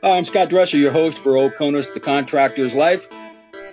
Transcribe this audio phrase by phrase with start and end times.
[0.00, 3.08] Hi, I'm Scott Dresser, your host for Oconus, the Contractor's Life.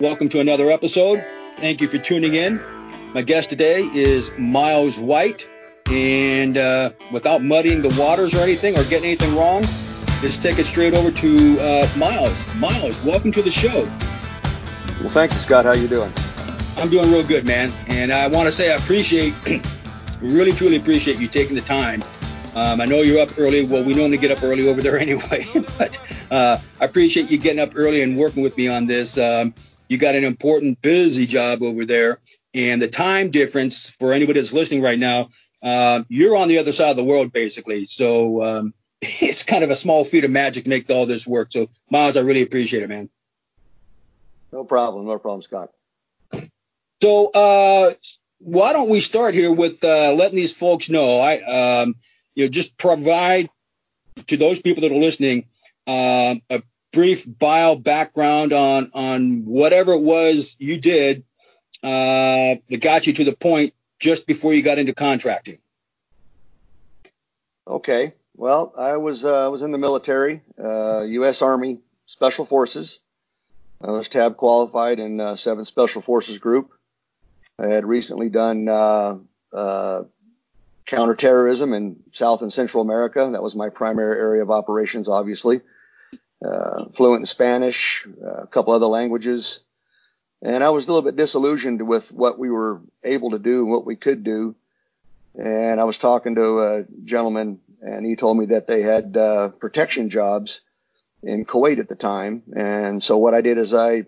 [0.00, 1.24] Welcome to another episode.
[1.52, 2.60] Thank you for tuning in.
[3.14, 5.46] My guest today is Miles White.
[5.88, 9.62] And uh, without muddying the waters or anything or getting anything wrong,
[10.20, 12.44] just take it straight over to uh, Miles.
[12.56, 13.84] Miles, welcome to the show.
[15.00, 15.64] Well, thank you, Scott.
[15.64, 16.12] How you doing?
[16.76, 17.72] I'm doing real good, man.
[17.86, 19.32] And I want to say I appreciate,
[20.20, 22.02] really truly appreciate you taking the time
[22.56, 23.66] um, I know you're up early.
[23.66, 27.60] Well, we normally get up early over there anyway, but uh, I appreciate you getting
[27.60, 29.16] up early and working with me on this.
[29.18, 29.54] Um,
[29.88, 32.18] you got an important, busy job over there,
[32.54, 35.28] and the time difference for anybody that's listening right now,
[35.62, 37.84] uh, you're on the other side of the world basically.
[37.84, 41.52] So um, it's kind of a small feat of magic to make all this work.
[41.52, 43.10] So Miles, I really appreciate it, man.
[44.52, 45.70] No problem, no problem, Scott.
[47.02, 47.90] So uh,
[48.38, 51.20] why don't we start here with uh, letting these folks know?
[51.20, 51.40] I
[51.82, 51.94] um,
[52.34, 53.50] you know, just provide
[54.28, 55.46] to those people that are listening
[55.86, 61.24] uh, a brief bio background on on whatever it was you did
[61.82, 65.58] uh, that got you to the point just before you got into contracting.
[67.66, 68.14] Okay.
[68.36, 71.42] Well, I was uh, was in the military, U.S.
[71.42, 73.00] Uh, Army Special Forces.
[73.80, 76.72] I was tab qualified in uh, 7th Special Forces Group.
[77.58, 79.18] I had recently done uh,
[79.52, 80.02] uh,
[80.86, 83.28] counterterrorism in South and Central America.
[83.32, 85.60] That was my primary area of operations, obviously.
[86.44, 89.60] Uh, fluent in Spanish, uh, a couple other languages.
[90.42, 93.70] And I was a little bit disillusioned with what we were able to do and
[93.70, 94.54] what we could do.
[95.34, 99.48] And I was talking to a gentleman, and he told me that they had uh,
[99.48, 100.60] protection jobs
[101.22, 102.42] in Kuwait at the time.
[102.54, 104.04] And so what I did is I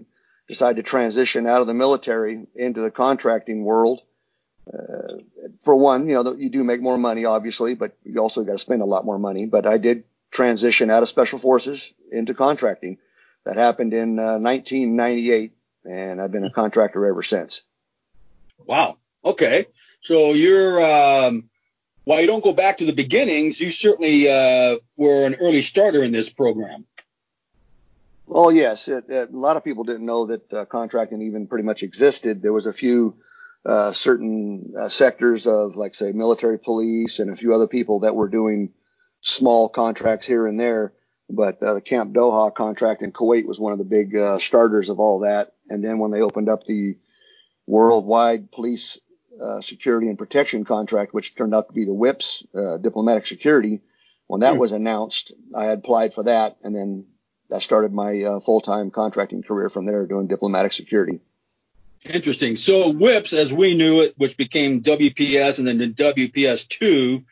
[0.48, 4.02] decided to transition out of the military into the contracting world
[4.72, 5.14] uh,
[5.62, 8.58] for one, you know, you do make more money, obviously, but you also got to
[8.58, 9.46] spend a lot more money.
[9.46, 12.98] But I did transition out of special forces into contracting.
[13.44, 15.52] That happened in uh, 1998,
[15.84, 17.62] and I've been a contractor ever since.
[18.58, 18.98] Wow.
[19.24, 19.66] Okay.
[20.00, 21.48] So you're, um,
[22.04, 26.02] while you don't go back to the beginnings, you certainly uh, were an early starter
[26.02, 26.86] in this program.
[28.26, 28.88] Well, yes.
[28.88, 32.42] It, it, a lot of people didn't know that uh, contracting even pretty much existed.
[32.42, 33.16] There was a few
[33.64, 38.14] uh, certain uh, sectors of, like, say, military police and a few other people that
[38.14, 38.70] were doing
[39.20, 40.92] small contracts here and there.
[41.30, 44.88] But uh, the Camp Doha contract in Kuwait was one of the big uh, starters
[44.88, 45.52] of all that.
[45.68, 46.96] And then when they opened up the
[47.66, 48.98] worldwide police
[49.40, 53.80] uh, security and protection contract, which turned out to be the WIPS, uh, diplomatic security,
[54.26, 54.58] when that mm.
[54.58, 56.56] was announced, I had applied for that.
[56.62, 57.06] And then
[57.54, 61.20] I started my full time contracting career from there doing diplomatic security.
[62.04, 62.56] Interesting.
[62.56, 67.24] So WIPS, as we knew it, which became WPS and then the WPS2,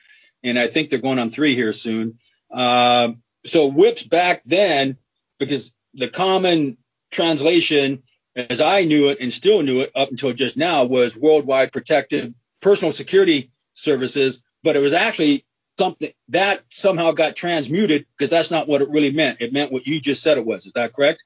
[0.43, 2.19] and I think they're going on three here soon.
[2.51, 3.13] Uh,
[3.45, 4.99] so whips back then,
[5.39, 6.77] because the common
[7.11, 8.03] translation,
[8.35, 12.35] as I knew it and still knew it up until just now, was Worldwide Protective
[12.61, 13.51] Personal Security
[13.83, 15.45] Services, but it was actually
[15.79, 19.41] something that somehow got transmuted because that's not what it really meant.
[19.41, 20.67] It meant what you just said it was.
[20.67, 21.23] Is that correct?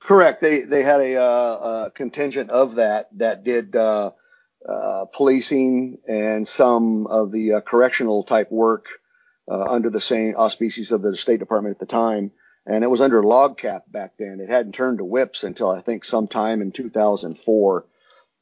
[0.00, 0.40] Correct.
[0.40, 4.10] They they had a, uh, a contingent of that that did uh,
[4.68, 8.86] uh, policing and some of the uh, correctional type work
[9.50, 12.30] uh, under the same auspices of the State Department at the time.
[12.64, 14.38] And it was under LOGCAP back then.
[14.40, 17.86] It hadn't turned to whips until I think sometime in 2004.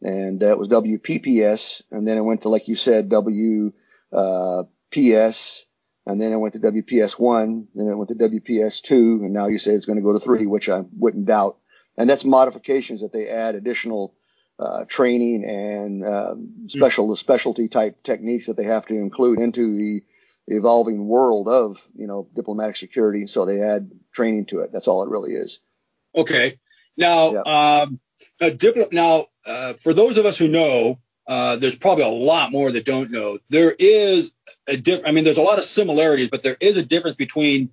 [0.03, 3.73] And it was WPPS, and then it went to, like you said, WPS,
[6.07, 9.49] and then it went to WPS one, then it went to WPS two, and now
[9.49, 11.59] you say it's going to go to three, which I wouldn't doubt.
[11.99, 14.15] And that's modifications that they add additional
[14.61, 16.35] uh, training and uh,
[16.67, 20.03] special the specialty type techniques that they have to include into the
[20.49, 23.27] evolving world of you know diplomatic security.
[23.27, 24.71] So they add training to it.
[24.71, 25.61] That's all it really is.
[26.15, 26.59] Okay.
[26.97, 28.01] Now, um,
[28.41, 32.71] dipl- now uh, for those of us who know, uh, there's probably a lot more
[32.71, 33.39] that don't know.
[33.49, 34.33] There is
[34.67, 35.09] a difference.
[35.09, 37.71] I mean, there's a lot of similarities, but there is a difference between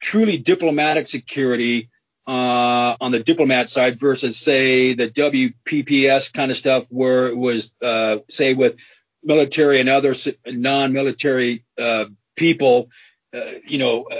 [0.00, 1.90] truly diplomatic security
[2.28, 7.72] uh, on the diplomat side versus, say, the WPPS kind of stuff, where it was,
[7.82, 8.76] uh, say, with
[9.24, 10.14] military and other
[10.46, 12.04] non-military uh,
[12.36, 12.90] people.
[13.34, 14.16] Uh, you know, uh,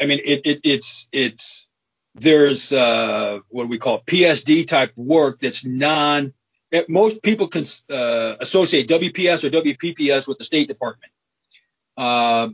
[0.00, 1.66] I mean, it, it, it's it's
[2.14, 6.32] there's what we call PSD type work that's non
[6.88, 11.12] most people can uh, associate WPS or WPPS with the State Department.
[11.96, 12.50] Uh,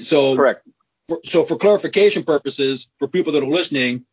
[0.00, 0.68] so correct.
[1.08, 4.04] For, so for clarification purposes, for people that are listening,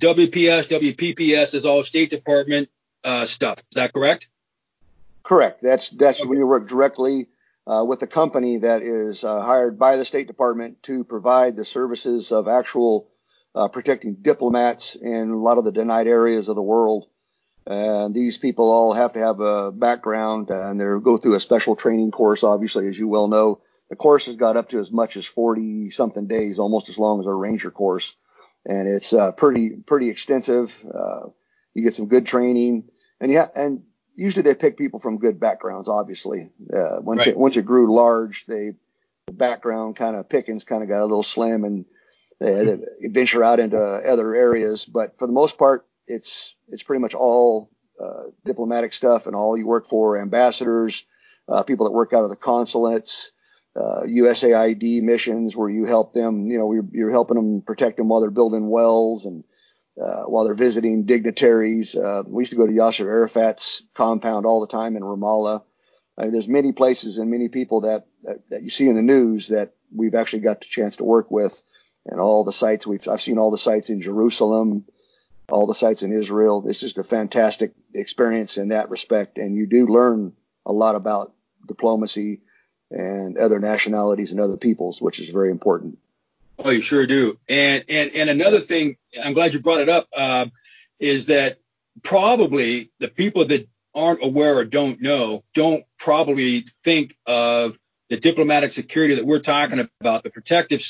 [0.00, 2.68] WPS, WPPS is all State Department
[3.04, 3.58] uh, stuff.
[3.58, 4.26] Is that correct?
[5.22, 5.62] Correct.
[5.62, 6.28] That's that's okay.
[6.28, 7.28] when you work directly
[7.66, 11.64] uh, with a company that is uh, hired by the State Department to provide the
[11.64, 13.08] services of actual
[13.54, 17.06] uh, protecting diplomats in a lot of the denied areas of the world.
[17.66, 21.76] And these people all have to have a background and they go through a special
[21.76, 23.60] training course, obviously, as you well know.
[23.88, 27.20] The course has got up to as much as 40 something days, almost as long
[27.20, 28.16] as a ranger course.
[28.66, 30.74] And it's uh, pretty, pretty extensive.
[30.84, 31.28] Uh,
[31.74, 32.84] you get some good training
[33.20, 33.82] and yeah, and
[34.14, 36.50] usually they pick people from good backgrounds, obviously.
[36.72, 37.28] Uh, once right.
[37.28, 38.74] it, once it grew large, they,
[39.26, 41.84] the background kind of pickings kind of got a little slim and
[42.40, 44.84] they, they venture out into other areas.
[44.84, 49.56] But for the most part, it's, it's pretty much all uh, diplomatic stuff and all
[49.56, 51.06] you work for ambassadors,
[51.48, 53.32] uh, people that work out of the consulates,
[53.76, 58.08] uh, USAID missions where you help them, you know, you're, you're, helping them protect them
[58.08, 59.42] while they're building wells and
[60.00, 61.96] uh, while they're visiting dignitaries.
[61.96, 65.62] Uh, we used to go to Yasser Arafat's compound all the time in Ramallah.
[66.16, 69.02] I mean, there's many places and many people that, that, that you see in the
[69.02, 71.60] news that we've actually got the chance to work with,
[72.06, 74.84] and all the sites we've I've seen all the sites in Jerusalem,
[75.48, 76.64] all the sites in Israel.
[76.68, 80.32] It's just a fantastic experience in that respect, and you do learn
[80.66, 81.32] a lot about
[81.66, 82.42] diplomacy
[82.94, 85.98] and other nationalities and other peoples, which is very important.
[86.58, 87.38] Oh, you sure do.
[87.48, 90.46] And and and another thing, I'm glad you brought it up, uh,
[91.00, 91.58] is that
[92.02, 98.72] probably the people that aren't aware or don't know don't probably think of the diplomatic
[98.72, 100.82] security that we're talking about, the protective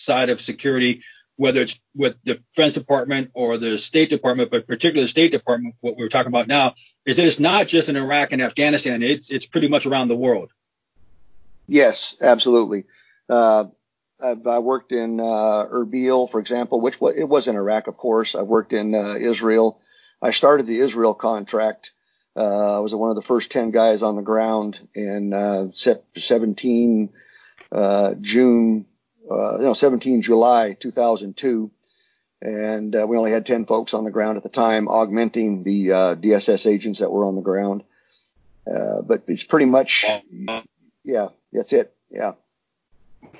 [0.00, 1.02] side of security,
[1.36, 5.74] whether it's with the Defense Department or the State Department, but particularly the State Department,
[5.80, 6.74] what we're talking about now,
[7.04, 9.02] is that it's not just in Iraq and Afghanistan.
[9.02, 10.52] It's it's pretty much around the world.
[11.66, 12.84] Yes, absolutely.
[13.28, 13.66] Uh,
[14.22, 17.96] I've, I worked in uh, Erbil, for example, which was, it was in Iraq, of
[17.96, 18.34] course.
[18.34, 19.80] I've worked in uh, Israel.
[20.20, 21.92] I started the Israel contract.
[22.36, 27.10] Uh, I was one of the first 10 guys on the ground in uh, 17
[27.70, 28.86] uh, June,
[29.30, 31.70] uh, no, 17 July 2002.
[32.40, 35.92] And uh, we only had 10 folks on the ground at the time, augmenting the
[35.92, 37.84] uh, DSS agents that were on the ground.
[38.66, 40.04] Uh, but it's pretty much,
[41.04, 41.94] yeah, that's it.
[42.10, 42.32] Yeah.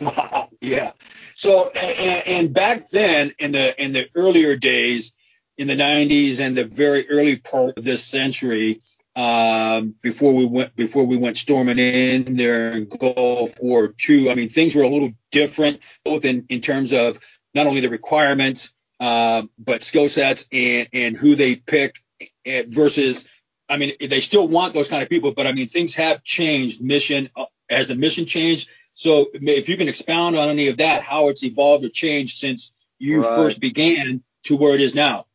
[0.00, 0.48] Wow.
[0.62, 0.92] Yeah.
[1.34, 5.12] So, and, and, back then in the in the earlier days,
[5.58, 8.80] in the 90s and the very early part of this century,
[9.16, 14.34] um, before we went before we went storming in there in Gulf War II, I
[14.36, 17.18] mean things were a little different, both in in terms of
[17.54, 22.02] not only the requirements, uh, but skill sets and and who they picked
[22.46, 23.28] eh, versus.
[23.68, 26.82] I mean, they still want those kind of people, but I mean, things have changed.
[26.82, 28.68] Mission uh, has the mission changed
[29.02, 32.72] so if you can expound on any of that, how it's evolved or changed since
[33.00, 33.36] you right.
[33.36, 35.26] first began to where it is now.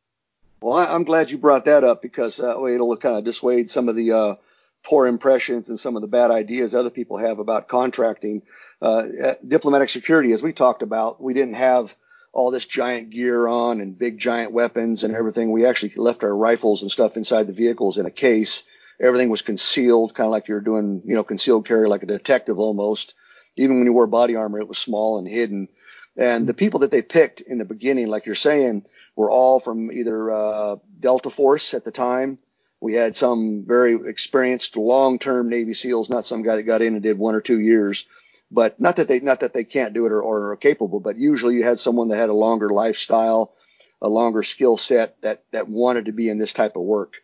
[0.62, 3.90] Well, I'm glad you brought that up because that way it'll kind of dissuade some
[3.90, 4.36] of the uh,
[4.84, 8.42] poor impressions and some of the bad ideas other people have about contracting.
[8.82, 11.94] Uh, diplomatic security, as we talked about, we didn't have
[12.32, 15.52] all this giant gear on and big giant weapons and everything.
[15.52, 18.64] We actually left our rifles and stuff inside the vehicles in a case.
[19.00, 22.60] Everything was concealed, kind of like you're doing, you know, concealed carry like a detective
[22.60, 23.14] almost.
[23.56, 25.68] Even when you wore body armor, it was small and hidden.
[26.16, 28.86] And the people that they picked in the beginning, like you're saying,
[29.16, 32.40] were all from either uh, Delta Force at the time.
[32.80, 37.04] We had some very experienced long-term Navy SEALs, not some guy that got in and
[37.04, 38.08] did one or two years.
[38.50, 41.18] But not that they not that they can't do it or, or are capable, but
[41.18, 43.54] usually you had someone that had a longer lifestyle,
[44.02, 47.16] a longer skill set that that wanted to be in this type of work.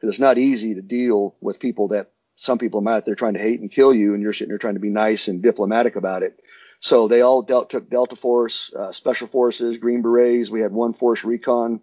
[0.00, 3.40] Because it's not easy to deal with people that some people might they're trying to
[3.40, 6.22] hate and kill you, and you're sitting there trying to be nice and diplomatic about
[6.22, 6.40] it.
[6.80, 10.48] So they all dealt, took Delta Force, uh, Special Forces, Green Berets.
[10.48, 11.80] We had one Force Recon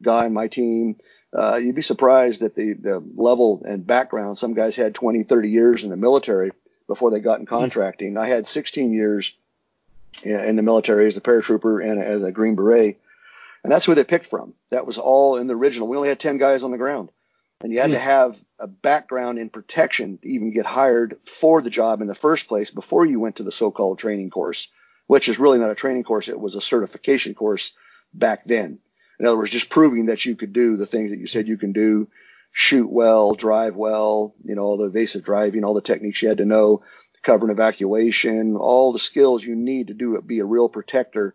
[0.00, 0.96] guy on my team.
[1.36, 4.38] Uh, you'd be surprised at the, the level and background.
[4.38, 6.52] Some guys had 20, 30 years in the military
[6.86, 8.16] before they got in contracting.
[8.16, 9.34] I had 16 years
[10.22, 13.00] in the military as a paratrooper and as a Green Beret.
[13.64, 14.54] And that's who they picked from.
[14.70, 15.88] That was all in the original.
[15.88, 17.10] We only had 10 guys on the ground
[17.62, 18.04] and you had to hmm.
[18.04, 22.48] have a background in protection to even get hired for the job in the first
[22.48, 24.68] place before you went to the so-called training course,
[25.06, 26.28] which is really not a training course.
[26.28, 27.72] It was a certification course
[28.12, 28.78] back then.
[29.18, 31.56] In other words, just proving that you could do the things that you said you
[31.56, 32.08] can do,
[32.52, 36.38] shoot well, drive well, you know, all the evasive driving, all the techniques you had
[36.38, 36.82] to know,
[37.22, 41.34] cover and evacuation, all the skills you need to do it, be a real protector.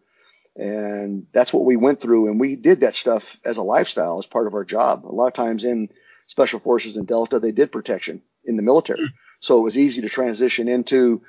[0.55, 2.27] And that's what we went through.
[2.27, 5.05] And we did that stuff as a lifestyle, as part of our job.
[5.05, 5.89] A lot of times in
[6.35, 8.15] special forces in Delta, they did protection
[8.49, 8.99] in the military.
[8.99, 9.15] Hmm.
[9.39, 11.21] So it was easy to transition into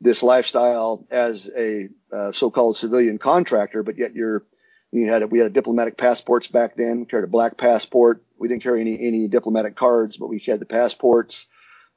[0.00, 4.40] this lifestyle as a uh, so-called civilian contractor, but yet you're
[4.92, 7.00] you had a, we had diplomatic passports back then.
[7.00, 8.16] We carried a black passport.
[8.38, 11.48] We didn't carry any any diplomatic cards, but we had the passports.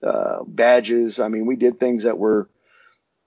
[0.06, 1.20] uh, badges.
[1.20, 2.50] I mean, we did things that were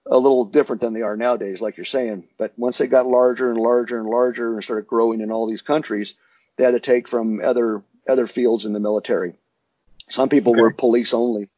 [0.05, 2.27] a little different than they are nowadays, like you're saying.
[2.37, 5.61] But once they got larger and larger and larger and started growing in all these
[5.61, 6.15] countries,
[6.57, 9.35] they had to take from other other fields in the military.
[10.09, 10.61] Some people okay.
[10.61, 11.49] were police only.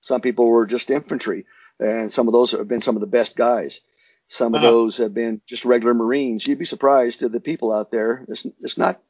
[0.00, 1.46] Some people were just infantry,
[1.80, 3.80] and some of those have been some of the best guys.
[4.28, 4.70] Some of uh-huh.
[4.70, 6.46] those have been just regular Marines.
[6.46, 8.24] You'd be surprised to the people out there.
[8.28, 9.00] It's, it's not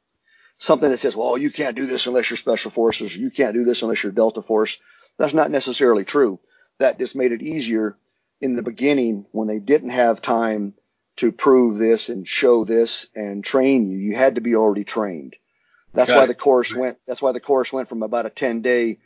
[0.57, 3.15] something that says, well, you can't do this unless you're special forces.
[3.15, 4.77] You can't do this unless you're Delta Force.
[5.17, 6.39] That's not necessarily true.
[6.79, 7.97] That just made it easier
[8.41, 10.75] in the beginning when they didn't have time
[11.17, 13.97] to prove this and show this and train you.
[13.97, 15.35] You had to be already trained.
[15.93, 16.27] That's Got why it.
[16.27, 16.97] the course went.
[17.07, 18.99] That's why the course went from about a 10 day,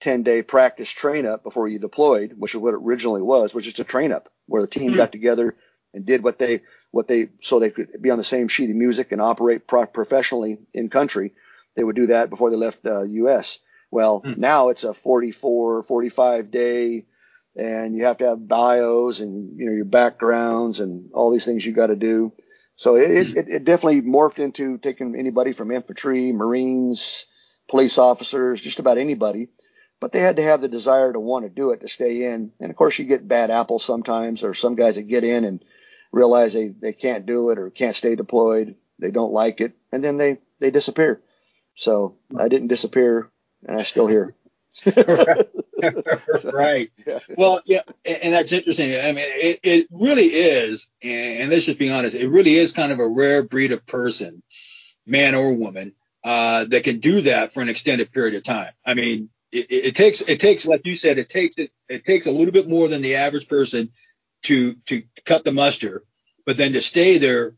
[0.00, 3.66] 10 day practice train up before you deployed, which is what it originally was, which
[3.66, 4.98] is a train up where the team mm-hmm.
[4.98, 5.56] got together
[5.94, 8.76] and did what they what they so they could be on the same sheet of
[8.76, 11.32] music and operate pro- professionally in country.
[11.74, 13.58] They would do that before they left the uh, U.S.
[13.90, 14.40] Well, mm-hmm.
[14.40, 17.04] now it's a 44, 45 day
[17.56, 21.64] and you have to have bios and you know your backgrounds and all these things
[21.64, 22.32] you got to do.
[22.76, 27.26] So it, it, it definitely morphed into taking anybody from infantry, Marines,
[27.68, 29.48] police officers, just about anybody.
[29.98, 32.52] But they had to have the desire to want to do it to stay in.
[32.60, 35.64] And of course, you get bad apples sometimes, or some guys that get in and
[36.12, 38.76] realize they, they can't do it or can't stay deployed.
[38.98, 41.20] They don't like it, and then they they disappear.
[41.74, 43.30] So I didn't disappear,
[43.66, 44.34] and I'm still here.
[44.86, 45.48] right.
[47.36, 48.94] Well, yeah, and that's interesting.
[48.94, 52.92] I mean, it, it really is, and let's just be honest, it really is kind
[52.92, 54.42] of a rare breed of person,
[55.06, 55.92] man or woman,
[56.24, 58.72] uh, that can do that for an extended period of time.
[58.84, 62.26] I mean, it, it takes it takes, like you said, it takes it it takes
[62.26, 63.90] a little bit more than the average person
[64.44, 66.02] to to cut the muster,
[66.44, 67.54] but then to stay there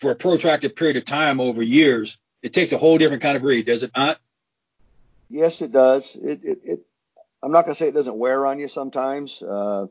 [0.00, 3.42] for a protracted period of time over years, it takes a whole different kind of
[3.42, 4.18] breed, does it not?
[5.28, 6.16] Yes, it does.
[6.16, 6.80] It, it, it
[7.42, 9.42] I'm not going to say it doesn't wear on you sometimes.
[9.42, 9.86] Uh,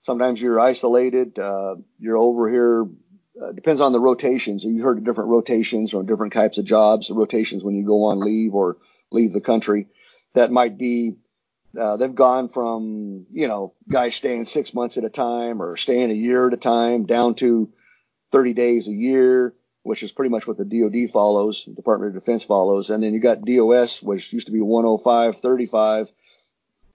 [0.00, 1.38] sometimes you're isolated.
[1.38, 2.86] Uh, you're over here.
[3.40, 4.64] Uh, depends on the rotations.
[4.64, 7.10] You've heard of different rotations or different types of jobs.
[7.10, 8.76] Rotations when you go on leave or
[9.10, 9.88] leave the country.
[10.34, 11.16] That might be.
[11.78, 16.10] Uh, they've gone from you know guys staying six months at a time or staying
[16.10, 17.72] a year at a time down to
[18.32, 22.44] 30 days a year which is pretty much what the DoD follows, Department of Defense
[22.44, 26.12] follows, and then you got DOS, which used to be 105, 35,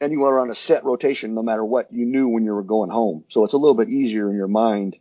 [0.01, 2.63] and you were on a set rotation no matter what you knew when you were
[2.63, 3.23] going home.
[3.29, 4.97] So it's a little bit easier in your mind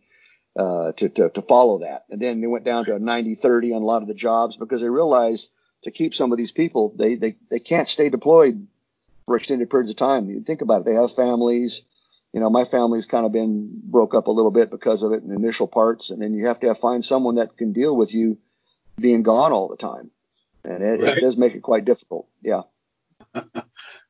[0.57, 2.05] uh, to, to, to follow that.
[2.11, 4.57] And then they went down to a 90, 30 on a lot of the jobs
[4.57, 5.51] because they realized
[5.83, 8.67] to keep some of these people, they, they, they can't stay deployed
[9.27, 10.31] for extended periods of time.
[10.31, 10.87] You think about it.
[10.87, 11.83] They have families
[12.35, 15.23] you know, my family's kind of been broke up a little bit because of it
[15.23, 17.97] in the initial parts, and then you have to have, find someone that can deal
[17.97, 18.39] with you
[18.99, 20.11] being gone all the time,
[20.65, 21.17] and it, right.
[21.17, 22.27] it does make it quite difficult.
[22.43, 22.63] Yeah.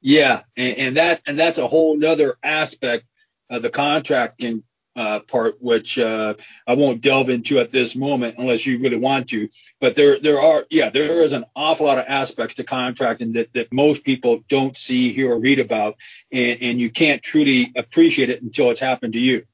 [0.04, 3.06] yeah, and, and, that and that's a whole other aspect
[3.49, 4.62] of the contracting
[4.96, 6.34] uh, part, which uh,
[6.66, 9.49] I won't delve into at this moment unless you really want to.
[9.80, 13.54] But there, there are, yeah, there is an awful lot of aspects to contracting that,
[13.54, 15.96] that most people don't see, hear, or read about,
[16.30, 19.46] and, and you can't truly appreciate it until it's happened to you.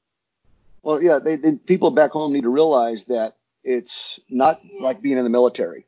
[0.83, 5.17] Well, yeah, they, they, people back home need to realize that it's not like being
[5.17, 5.85] in the military.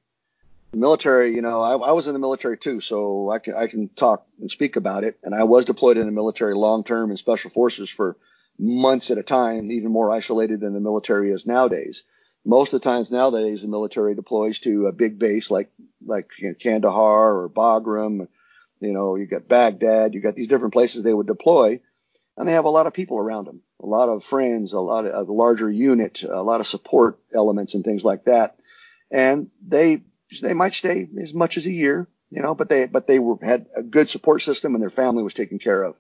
[0.74, 3.90] Military, you know, I, I was in the military too, so I can I can
[3.90, 5.20] talk and speak about it.
[5.24, 8.18] And I was deployed in the military long term in special forces for
[8.58, 12.04] months at a time, even more isolated than the military is nowadays.
[12.46, 15.72] Most of the times nowadays, the military deploys to a big base like
[16.06, 18.28] like you know, Kandahar or Bagram.
[18.80, 20.14] You know, you got Baghdad.
[20.14, 21.80] You got these different places they would deploy,
[22.36, 25.06] and they have a lot of people around them, a lot of friends, a lot
[25.06, 28.58] of a larger unit, a lot of support elements and things like that.
[29.12, 30.02] And they
[30.42, 33.38] they might stay as much as a year, you know, but they but they were
[33.42, 35.96] had a good support system and their family was taken care of.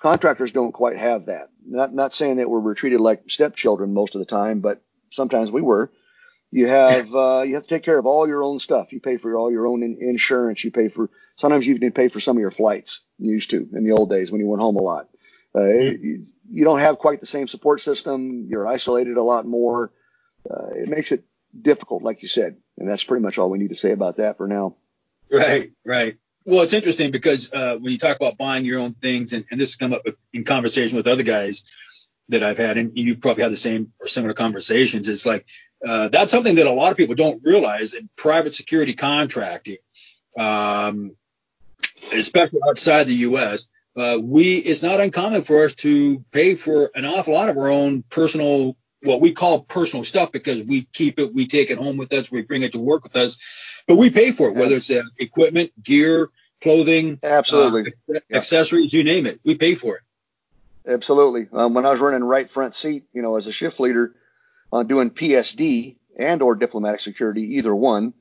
[0.00, 1.48] Contractors don't quite have that.
[1.66, 5.62] Not not saying that we're treated like stepchildren most of the time, but sometimes we
[5.62, 5.90] were.
[6.50, 8.92] You have uh, you have to take care of all your own stuff.
[8.92, 10.62] You pay for all your own in- insurance.
[10.62, 13.00] You pay for sometimes you even pay for some of your flights.
[13.18, 15.08] You used to in the old days when you went home a lot.
[15.54, 16.04] Uh, mm-hmm.
[16.04, 18.46] you, you, don't have quite the same support system.
[18.48, 19.92] You're isolated a lot more.
[20.50, 21.24] Uh, it makes it
[21.60, 24.36] difficult, like you said, and that's pretty much all we need to say about that
[24.36, 24.76] for now.
[25.30, 26.16] Right, right.
[26.46, 29.60] Well, it's interesting because uh, when you talk about buying your own things, and, and
[29.60, 31.64] this has come up with, in conversation with other guys
[32.28, 35.08] that I've had, and you've probably had the same or similar conversations.
[35.08, 35.46] It's like
[35.86, 39.78] uh, that's something that a lot of people don't realize in private security contracting,
[40.38, 41.16] um,
[42.12, 43.66] especially outside the U.S.
[43.96, 47.68] Uh, we it's not uncommon for us to pay for an awful lot of our
[47.68, 51.96] own personal what we call personal stuff because we keep it, we take it home
[51.96, 53.38] with us, we bring it to work with us,
[53.86, 56.30] but we pay for it, whether it's uh, equipment, gear,
[56.62, 59.38] clothing, absolutely, uh, accessories, you name it.
[59.44, 60.02] We pay for it.
[60.86, 61.48] Absolutely.
[61.52, 64.14] Um, when I was running right front seat, you know, as a shift leader,
[64.72, 68.12] uh, doing PSD and or diplomatic security, either one,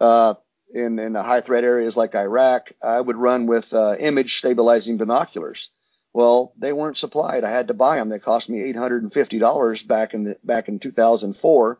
[0.00, 0.34] uh,
[0.72, 5.70] in in high threat areas like Iraq, I would run with uh, image stabilizing binoculars.
[6.16, 7.44] Well, they weren't supplied.
[7.44, 8.08] I had to buy them.
[8.08, 11.78] They cost me $850 back in the back in 2004.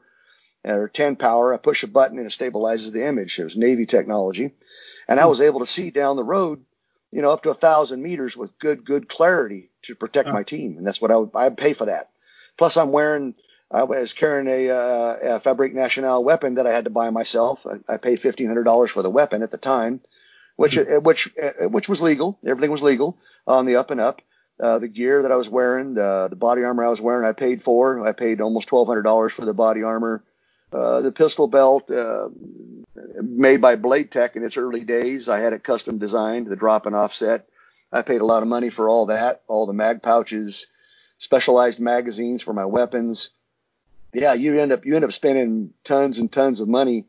[0.67, 1.55] Or 10 power.
[1.55, 3.39] I push a button and it stabilizes the image.
[3.39, 4.51] It was Navy technology,
[5.09, 6.65] and I was able to see down the road,
[7.11, 10.77] you know, up to a thousand meters with good good clarity to protect my team,
[10.77, 12.11] and that's what I would I'd pay for that.
[12.59, 13.37] Plus, I'm wearing
[13.71, 17.67] I was carrying a, uh, a Fabrique Nationale weapon that I had to buy myself.
[17.67, 20.01] I, I paid fifteen hundred dollars for the weapon at the time,
[20.57, 21.05] which mm-hmm.
[21.05, 22.39] which uh, which was legal.
[22.45, 23.17] Everything was legal
[23.47, 24.23] on the up and up.
[24.59, 27.33] Uh, the gear that I was wearing, the the body armor I was wearing, I
[27.33, 28.07] paid for.
[28.07, 30.25] I paid almost twelve hundred dollars for the body armor.
[30.73, 32.29] Uh, the pistol belt, uh,
[33.23, 36.87] made by Blade Tech in its early days, I had it custom designed, the drop
[36.87, 37.49] and offset.
[37.93, 40.67] I paid a lot of money for all that, all the mag pouches,
[41.19, 43.31] specialized magazines for my weapons
[44.17, 47.05] yeah, you end up you end up spending tons and tons of money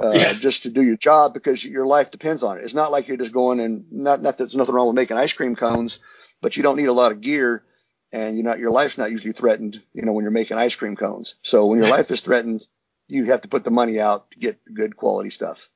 [0.00, 0.32] uh, yeah.
[0.40, 2.64] just to do your job because your life depends on it.
[2.64, 5.16] It's not like you're just going and not not that there's nothing wrong with making
[5.16, 5.98] ice cream cones,
[6.40, 7.64] but you don't need a lot of gear,
[8.12, 9.82] and you're not your life's not usually threatened.
[9.92, 11.36] You know when you're making ice cream cones.
[11.42, 12.66] So when your life is threatened,
[13.08, 15.68] you have to put the money out to get good quality stuff.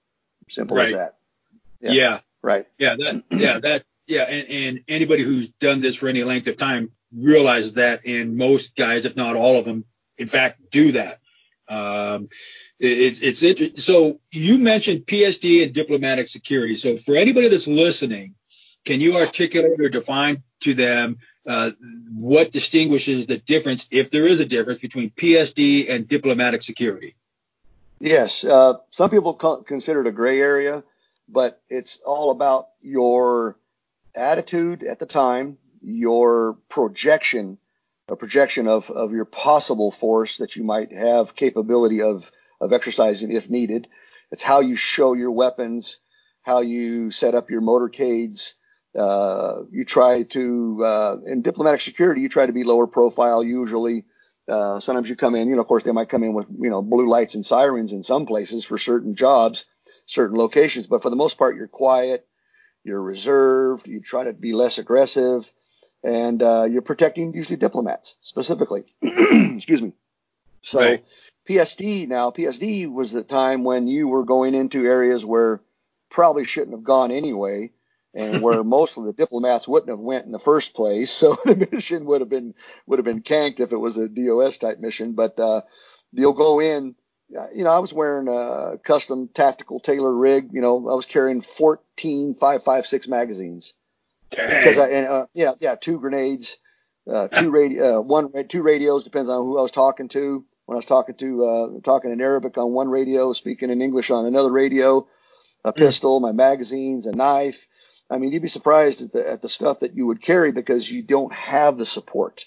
[0.49, 0.89] Simple right.
[0.89, 1.17] as that.
[1.81, 1.93] Yeah.
[1.93, 2.21] yeah.
[2.43, 2.67] Right.
[2.79, 2.97] Yeah.
[2.97, 3.25] That.
[3.31, 3.59] Yeah.
[3.59, 3.85] That.
[4.07, 4.23] Yeah.
[4.23, 8.07] And, and anybody who's done this for any length of time realizes that.
[8.07, 9.85] And most guys, if not all of them,
[10.19, 11.21] in fact, do that.
[11.69, 12.29] Um,
[12.79, 13.85] it's it's.
[13.85, 16.75] So you mentioned PSD and diplomatic security.
[16.75, 18.35] So for anybody that's listening,
[18.85, 21.71] can you articulate or define to them uh,
[22.13, 27.17] what distinguishes the difference, if there is a difference, between PSD and diplomatic security?
[27.99, 30.85] Yes, uh, some people consider it a gray area,
[31.29, 33.57] but it's all about your
[34.15, 37.59] attitude at the time, your projection
[38.09, 43.33] a projection of, of your possible force that you might have capability of, of exercising
[43.33, 43.89] if needed.
[44.31, 45.99] It's how you show your weapons,
[46.43, 48.52] how you set up your motorcades.
[48.97, 54.04] Uh, you try to, uh, in diplomatic security, you try to be lower profile usually.
[54.49, 56.71] Uh, sometimes you come in, you know, of course, they might come in with, you
[56.71, 59.65] know, blue lights and sirens in some places for certain jobs,
[60.07, 60.87] certain locations.
[60.87, 62.26] But for the most part, you're quiet,
[62.85, 65.50] you're reserved, you try to be less aggressive
[66.06, 68.84] and uh, you're protecting usually diplomats specifically.
[69.02, 69.92] Excuse me.
[70.62, 71.04] So right.
[71.49, 75.60] PSD now, PSD was the time when you were going into areas where
[76.08, 77.73] probably shouldn't have gone anyway,
[78.14, 81.10] and where most of the diplomats wouldn't have went in the first place.
[81.26, 82.54] So the mission would have been
[82.86, 85.12] would have been canked if it was a DOS type mission.
[85.12, 85.62] But uh,
[86.12, 86.95] you'll go in.
[87.28, 90.50] You know, I was wearing a custom tactical tailor rig.
[90.52, 93.75] You know, I was carrying 14 5.56 magazines.
[94.30, 96.58] Because I, and, uh, yeah, yeah, two grenades,
[97.10, 100.45] uh, two radio, uh, one, two radios depends on who I was talking to.
[100.67, 104.10] When I was talking to, uh, talking in Arabic on one radio, speaking in English
[104.10, 105.06] on another radio,
[105.65, 105.78] a hmm.
[105.78, 107.69] pistol, my magazines, a knife.
[108.10, 110.91] I mean, you'd be surprised at the at the stuff that you would carry because
[110.91, 112.47] you don't have the support.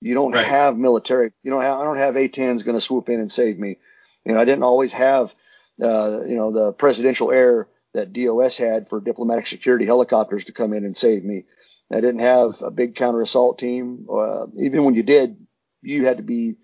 [0.00, 0.44] You don't right.
[0.44, 1.32] have military.
[1.42, 1.80] You don't have.
[1.80, 3.78] I don't have A10s going to swoop in and save me.
[4.24, 5.34] You know, I didn't always have,
[5.80, 10.72] uh, you know, the presidential air that DOS had for diplomatic security helicopters to come
[10.72, 11.44] in and save me.
[11.90, 14.06] I didn't have a big counter assault team.
[14.10, 15.36] Uh, even when you did,
[15.82, 16.56] you had to be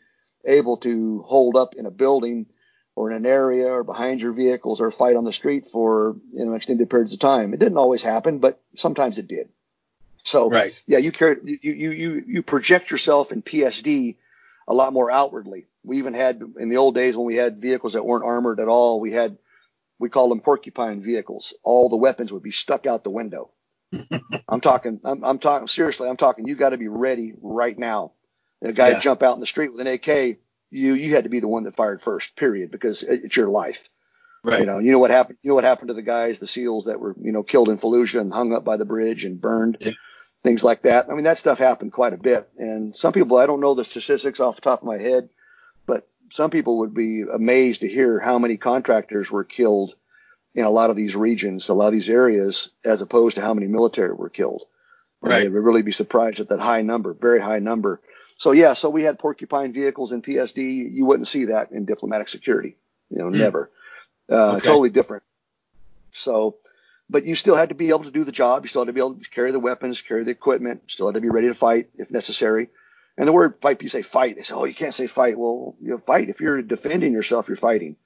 [0.44, 2.46] able to hold up in a building
[2.94, 6.44] or in an area or behind your vehicles or fight on the street for you
[6.44, 7.54] know extended periods of time.
[7.54, 9.48] It didn't always happen, but sometimes it did.
[10.24, 10.74] So right.
[10.86, 14.16] yeah, you carry you you you you project yourself in PSD
[14.68, 15.66] a lot more outwardly.
[15.84, 18.68] We even had in the old days when we had vehicles that weren't armored at
[18.68, 19.38] all, we had
[20.02, 21.54] we call them porcupine vehicles.
[21.62, 23.52] All the weapons would be stuck out the window.
[24.48, 26.08] I'm talking, I'm, I'm, talking seriously.
[26.08, 26.44] I'm talking.
[26.44, 28.10] You got to be ready right now.
[28.60, 28.98] And a guy yeah.
[29.00, 30.38] jump out in the street with an AK.
[30.70, 32.34] You you had to be the one that fired first.
[32.34, 32.72] Period.
[32.72, 33.88] Because it's your life.
[34.42, 34.60] Right.
[34.60, 34.78] You know.
[34.78, 35.38] You know what happened.
[35.42, 37.78] You know what happened to the guys, the SEALs that were you know killed in
[37.78, 39.78] Fallujah and hung up by the bridge and burned.
[39.80, 39.92] Yeah.
[40.42, 41.08] Things like that.
[41.08, 42.50] I mean, that stuff happened quite a bit.
[42.58, 45.28] And some people, I don't know the statistics off the top of my head,
[46.32, 49.94] some people would be amazed to hear how many contractors were killed
[50.54, 53.52] in a lot of these regions, a lot of these areas, as opposed to how
[53.52, 54.62] many military were killed.
[55.20, 55.40] Right.
[55.40, 58.00] They would really be surprised at that high number, very high number.
[58.38, 60.90] So yeah, so we had porcupine vehicles in PSD.
[60.90, 62.76] You wouldn't see that in diplomatic security.
[63.10, 63.34] You know, mm.
[63.34, 63.70] never.
[64.30, 64.66] Uh, okay.
[64.66, 65.24] Totally different.
[66.14, 66.56] So,
[67.10, 68.64] but you still had to be able to do the job.
[68.64, 70.84] You still had to be able to carry the weapons, carry the equipment.
[70.86, 72.70] Still had to be ready to fight if necessary.
[73.18, 74.36] And the word fight, you say fight.
[74.36, 75.38] They say, oh, you can't say fight.
[75.38, 76.28] Well, you know, fight.
[76.28, 77.96] If you're defending yourself, you're fighting.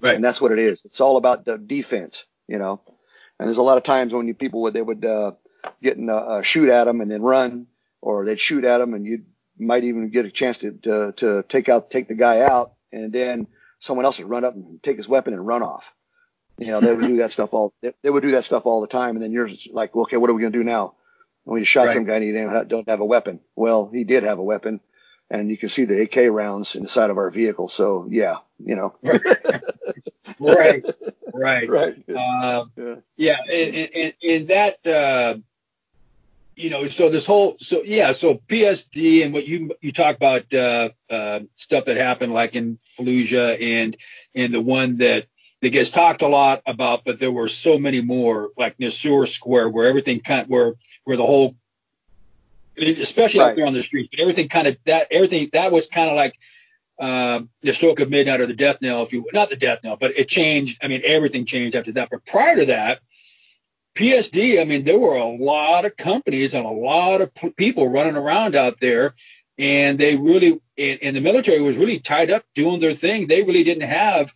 [0.00, 0.14] Right.
[0.14, 0.84] And that's what it is.
[0.84, 2.80] It's all about the defense, you know.
[3.38, 5.32] And there's a lot of times when you, people would they would uh,
[5.82, 7.66] get in a, a shoot at them and then run,
[8.00, 9.24] or they'd shoot at them and you
[9.58, 13.12] might even get a chance to, to to take out take the guy out, and
[13.12, 13.46] then
[13.80, 15.92] someone else would run up and take his weapon and run off.
[16.58, 18.80] You know, they would do that stuff all they, they would do that stuff all
[18.80, 20.94] the time, and then you're like, okay, what are we gonna do now?
[21.48, 21.94] We just shot right.
[21.94, 23.40] some guy and he didn't, don't have a weapon.
[23.56, 24.80] Well, he did have a weapon,
[25.30, 27.68] and you can see the AK rounds in the side of our vehicle.
[27.68, 28.94] So yeah, you know.
[30.38, 30.84] right,
[31.32, 31.96] right, right.
[32.14, 34.86] Uh, yeah, yeah, and, and, and that.
[34.86, 35.38] Uh,
[36.54, 40.52] you know, so this whole, so yeah, so PSD and what you you talk about
[40.52, 43.96] uh, uh, stuff that happened like in Fallujah and
[44.34, 45.26] and the one that
[45.60, 49.70] that gets talked a lot about, but there were so many more, like Nisour Square,
[49.70, 51.56] where everything kind of, where where the whole,
[52.76, 53.50] especially right.
[53.50, 56.16] out there on the street, but everything kind of that everything that was kind of
[56.16, 56.38] like
[56.98, 59.80] uh, the stroke of midnight or the death knell, if you would not the death
[59.82, 60.78] knell, but it changed.
[60.82, 62.08] I mean, everything changed after that.
[62.10, 63.00] But prior to that,
[63.94, 67.88] PSD, I mean, there were a lot of companies and a lot of p- people
[67.88, 69.14] running around out there,
[69.58, 73.26] and they really, and, and the military was really tied up doing their thing.
[73.26, 74.32] They really didn't have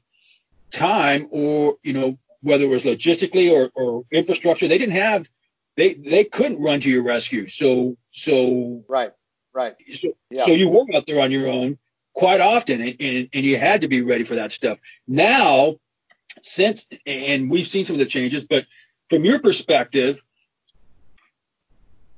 [0.73, 5.29] time or, you know, whether it was logistically or, or infrastructure, they didn't have,
[5.77, 7.49] they, they couldn't run to your rescue.
[7.49, 8.85] So, so.
[8.89, 9.13] Right,
[9.53, 9.77] right.
[9.93, 10.45] So, yeah.
[10.45, 11.79] so you were out there on your own
[12.15, 14.79] quite often and, and, and you had to be ready for that stuff.
[15.07, 15.77] Now,
[16.57, 18.67] since, and we've seen some of the changes, but
[19.09, 20.21] from your perspective,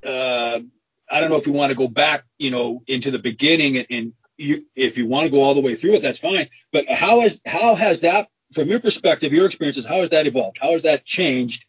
[0.03, 0.59] uh,
[1.09, 3.87] I don't know if you want to go back, you know, into the beginning and,
[3.89, 6.47] and you, if you want to go all the way through it, that's fine.
[6.71, 10.57] But how has how has that from your perspective, your experiences, how has that evolved?
[10.59, 11.65] How has that changed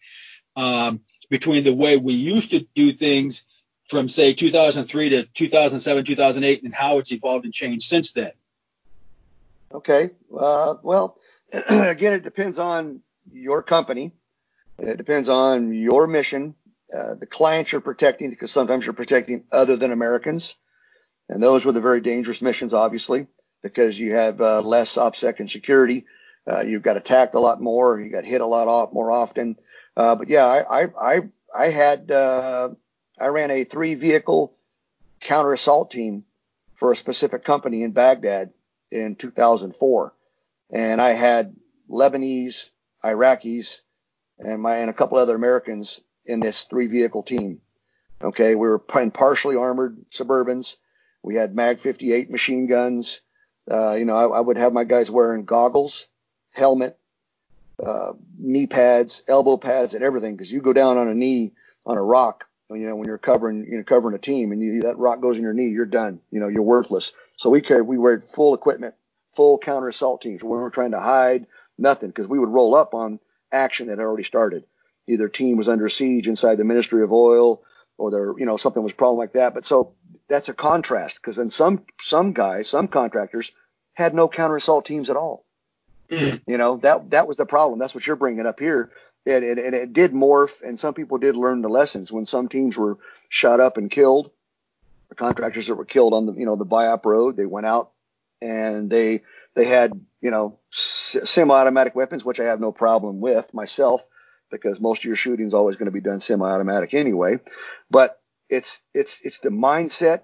[0.55, 3.45] um, between the way we used to do things
[3.91, 8.31] from say 2003 to 2007, 2008, and how it's evolved and changed since then?
[9.73, 10.11] Okay.
[10.35, 11.19] Uh, well,
[11.53, 13.01] again, it depends on
[13.33, 14.13] your company.
[14.79, 16.55] It depends on your mission,
[16.95, 20.57] uh, the clients you're protecting, because sometimes you're protecting other than Americans.
[21.29, 23.27] And those were the very dangerous missions, obviously,
[23.63, 26.05] because you have uh, less OPSEC and security
[26.49, 28.01] uh, you got attacked a lot more.
[28.01, 29.57] You got hit a lot off, more often.
[29.97, 31.21] Uh, but yeah, I, I, I,
[31.55, 32.71] I had, uh,
[33.19, 34.55] I ran a three vehicle
[35.21, 36.25] counter assault team
[36.75, 38.53] for a specific company in Baghdad
[38.91, 40.15] in 2004.
[40.71, 41.57] And I had
[41.91, 42.71] Lebanese,
[43.03, 43.81] Iraqis,
[44.39, 47.61] and my, and a couple other Americans in this three vehicle team.
[48.23, 48.55] Okay.
[48.55, 50.77] We were in partially armored Suburbans.
[51.23, 53.21] We had Mag 58 machine guns.
[53.69, 56.09] Uh, you know, I, I would have my guys wearing goggles
[56.57, 56.99] helmet,
[57.85, 60.35] uh, knee pads, elbow pads, and everything.
[60.35, 61.53] Because you go down on a knee
[61.85, 64.83] on a rock, you know, when you're covering, you know, covering a team, and you,
[64.83, 66.21] that rock goes in your knee, you're done.
[66.31, 67.15] You know, you're worthless.
[67.37, 68.95] So we carried, we wear full equipment,
[69.35, 70.43] full counter assault teams.
[70.43, 71.47] We weren't trying to hide
[71.79, 73.21] nothing because we would roll up on
[73.53, 74.65] action that had already started.
[75.07, 77.63] Either team was under siege inside the Ministry of Oil,
[77.99, 79.55] or there, you know, something was problem like that.
[79.55, 79.93] But so
[80.29, 83.53] that's a contrast because then some some guys, some contractors
[83.95, 85.46] had no counter assault teams at all.
[86.11, 86.41] Mm.
[86.47, 87.79] You know, that that was the problem.
[87.79, 88.91] That's what you're bringing up here.
[89.25, 92.49] And it, it, it, did morph, and some people did learn the lessons when some
[92.49, 94.31] teams were shot up and killed.
[95.09, 97.91] The contractors that were killed on the you know the BIAP road, they went out
[98.41, 99.23] and they
[99.55, 104.07] they had you know semi-automatic weapons, which I have no problem with myself
[104.51, 107.41] because most of your shooting is always going to be done semi-automatic anyway.
[107.91, 110.23] But it's it's it's the mindset,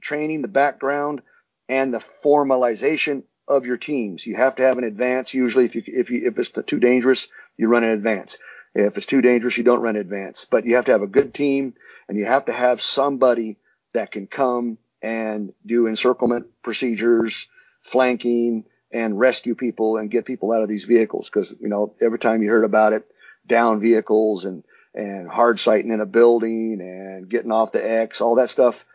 [0.00, 1.22] training, the background,
[1.68, 4.24] and the formalization of your teams.
[4.24, 5.34] You have to have an advance.
[5.34, 8.38] Usually, if you if you if it's too dangerous, you run an advance.
[8.74, 10.46] If it's too dangerous, you don't run advance.
[10.48, 11.74] But you have to have a good team,
[12.08, 13.58] and you have to have somebody
[13.92, 17.48] that can come and do encirclement procedures,
[17.82, 21.28] flanking, and rescue people and get people out of these vehicles.
[21.28, 23.10] Because you know, every time you heard about it,
[23.46, 24.62] down vehicles and
[24.94, 28.86] and hard sighting in a building and getting off the X, all that stuff.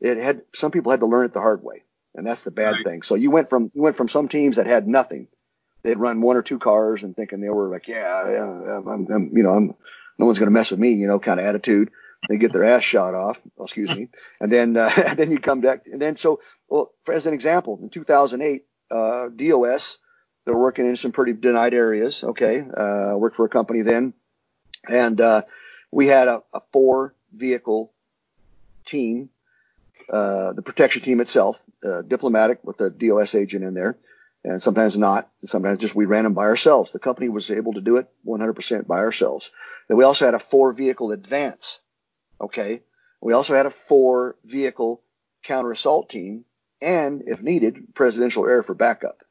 [0.00, 1.82] It had some people had to learn it the hard way
[2.18, 2.84] and that's the bad right.
[2.84, 3.02] thing.
[3.02, 5.28] So you went from you went from some teams that had nothing,
[5.82, 9.30] they'd run one or two cars and thinking they were like, yeah, yeah I'm, I'm,
[9.36, 9.74] you know, I'm
[10.18, 11.90] no one's going to mess with me, you know, kind of attitude.
[12.28, 13.40] They get their ass shot off.
[13.56, 14.08] Oh, excuse me,
[14.40, 17.78] and then uh, then you come back, and then so well, for, as an example,
[17.80, 19.98] in 2008, uh, DOS
[20.44, 22.24] they're working in some pretty denied areas.
[22.24, 24.14] Okay, uh, worked for a company then,
[24.88, 25.42] and uh,
[25.92, 27.92] we had a, a four vehicle
[28.84, 29.28] team
[30.12, 33.98] uh, the protection team itself, uh, diplomatic with a DOS agent in there,
[34.44, 35.30] and sometimes not.
[35.44, 36.92] Sometimes just we ran them by ourselves.
[36.92, 39.50] The company was able to do it 100% by ourselves.
[39.88, 41.80] Then we also had a four vehicle advance.
[42.40, 42.82] Okay.
[43.20, 45.02] We also had a four vehicle
[45.42, 46.44] counter assault team
[46.80, 49.24] and if needed, presidential air for backup.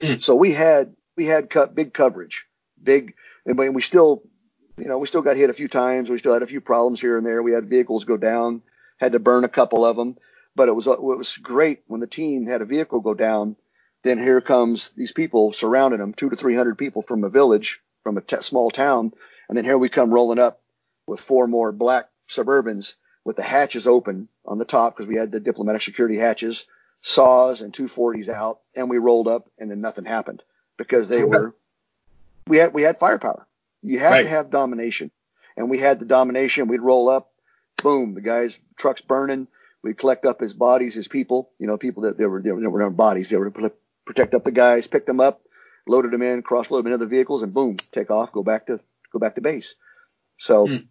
[0.00, 0.22] Mm.
[0.22, 2.46] So we had, we had cut big coverage,
[2.82, 4.22] big, and we still
[4.78, 6.08] you know, we still got hit a few times.
[6.08, 7.42] We still had a few problems here and there.
[7.42, 8.62] We had vehicles go down,
[8.98, 10.16] had to burn a couple of them,
[10.54, 13.56] but it was uh, it was great when the team had a vehicle go down.
[14.02, 17.80] Then here comes these people surrounding them, two to three hundred people from a village,
[18.02, 19.12] from a t- small town,
[19.48, 20.60] and then here we come rolling up
[21.06, 25.32] with four more black Suburbans with the hatches open on the top because we had
[25.32, 26.66] the diplomatic security hatches,
[27.00, 30.42] saws and 240s out, and we rolled up, and then nothing happened
[30.76, 31.54] because they were
[32.46, 33.46] we had we had firepower.
[33.82, 34.22] You have right.
[34.22, 35.10] to have domination,
[35.56, 36.68] and we had the domination.
[36.68, 37.30] We'd roll up,
[37.82, 39.48] boom, the guys trucks burning.
[39.82, 42.80] We'd collect up his bodies, his people, you know, people that they were they were
[42.80, 43.30] not bodies.
[43.30, 43.72] They were to
[44.04, 45.42] protect up the guys, pick them up,
[45.86, 48.66] loaded them in, cross load them into the vehicles, and boom, take off, go back
[48.66, 48.80] to
[49.12, 49.76] go back to base.
[50.36, 50.86] So mm.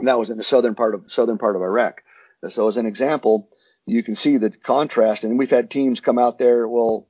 [0.00, 2.02] that was in the southern part of southern part of Iraq.
[2.48, 3.48] So as an example,
[3.86, 5.24] you can see the contrast.
[5.24, 6.68] And we've had teams come out there.
[6.68, 7.08] Well,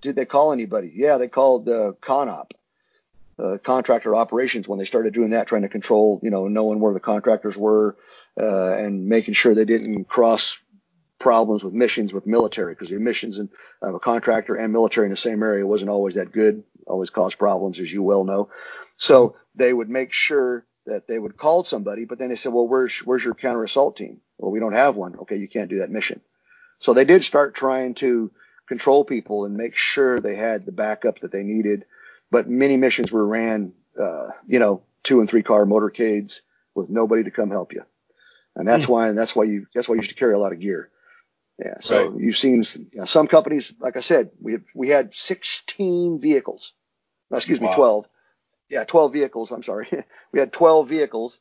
[0.00, 0.92] did they call anybody?
[0.94, 2.52] Yeah, they called uh, CONOP,
[3.38, 6.94] uh, contractor operations, when they started doing that, trying to control, you know, knowing where
[6.94, 7.96] the contractors were
[8.40, 10.58] uh, and making sure they didn't cross
[11.18, 15.16] problems with missions with military because the missions of a contractor and military in the
[15.16, 18.48] same area wasn't always that good, always caused problems, as you well know.
[18.96, 22.66] So they would make sure that they would call somebody, but then they said, well,
[22.66, 24.20] where's, where's your counter assault team?
[24.38, 25.16] Well, we don't have one.
[25.20, 26.22] Okay, you can't do that mission.
[26.78, 28.30] So they did start trying to
[28.66, 31.84] control people and make sure they had the backup that they needed.
[32.30, 36.40] But many missions were ran, uh, you know, two and three car motorcades
[36.74, 37.84] with nobody to come help you.
[38.56, 38.90] And that's mm.
[38.90, 40.90] why, that's why you, that's why you used to carry a lot of gear.
[41.58, 41.76] Yeah.
[41.80, 42.20] So right.
[42.20, 46.72] you've seen you know, some companies, like I said, we we had 16 vehicles.
[47.30, 47.68] No, excuse wow.
[47.70, 48.08] me, 12.
[48.70, 49.50] Yeah, 12 vehicles.
[49.50, 49.88] I'm sorry.
[50.32, 51.38] we had 12 vehicles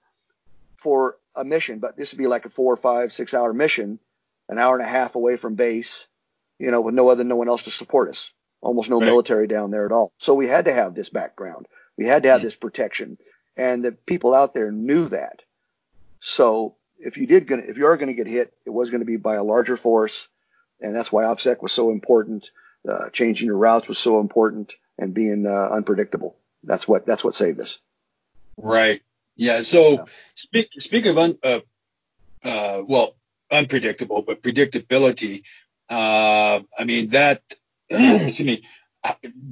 [0.77, 3.99] for a mission, but this would be like a four, five, six hour mission,
[4.49, 6.07] an hour and a half away from base
[6.59, 8.29] you know, with no other, no one else to support us.
[8.61, 9.05] Almost no right.
[9.05, 10.11] military down there at all.
[10.17, 11.65] So we had to have this background.
[11.97, 13.17] We had to have this protection,
[13.55, 15.41] and the people out there knew that.
[16.19, 19.01] So if you did gonna, if you are going to get hit, it was going
[19.01, 20.27] to be by a larger force,
[20.81, 22.51] and that's why OPSEC was so important.
[22.88, 26.35] Uh, changing your routes was so important, and being uh, unpredictable.
[26.63, 27.79] That's what that's what saved us.
[28.57, 29.01] Right.
[29.35, 29.62] Yeah.
[29.62, 30.03] So yeah.
[30.35, 31.59] speak speak of un, uh,
[32.43, 33.15] uh, well
[33.51, 35.43] unpredictable, but predictability.
[35.89, 37.41] Uh, I mean that.
[37.89, 38.63] excuse me.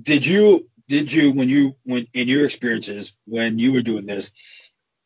[0.01, 4.31] Did you did you when you when in your experiences when you were doing this?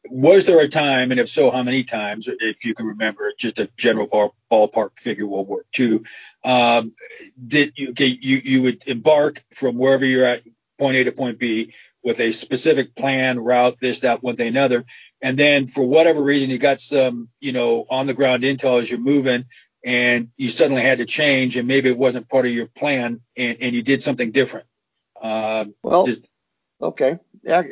[0.06, 3.60] Was there a time, and if so, how many times, if you can remember, just
[3.60, 6.02] a general ball, ballpark figure, World War II,
[6.44, 6.94] um,
[7.46, 10.42] did you, okay, you you would embark from wherever you're at,
[10.80, 14.86] point A to point B, with a specific plan, route, this, that, one thing, another,
[15.22, 18.90] and then for whatever reason you got some, you know, on the ground intel as
[18.90, 19.46] you're moving,
[19.84, 23.58] and you suddenly had to change and maybe it wasn't part of your plan and,
[23.62, 24.66] and you did something different.
[25.22, 26.26] Uh, well, just,
[26.82, 27.20] okay.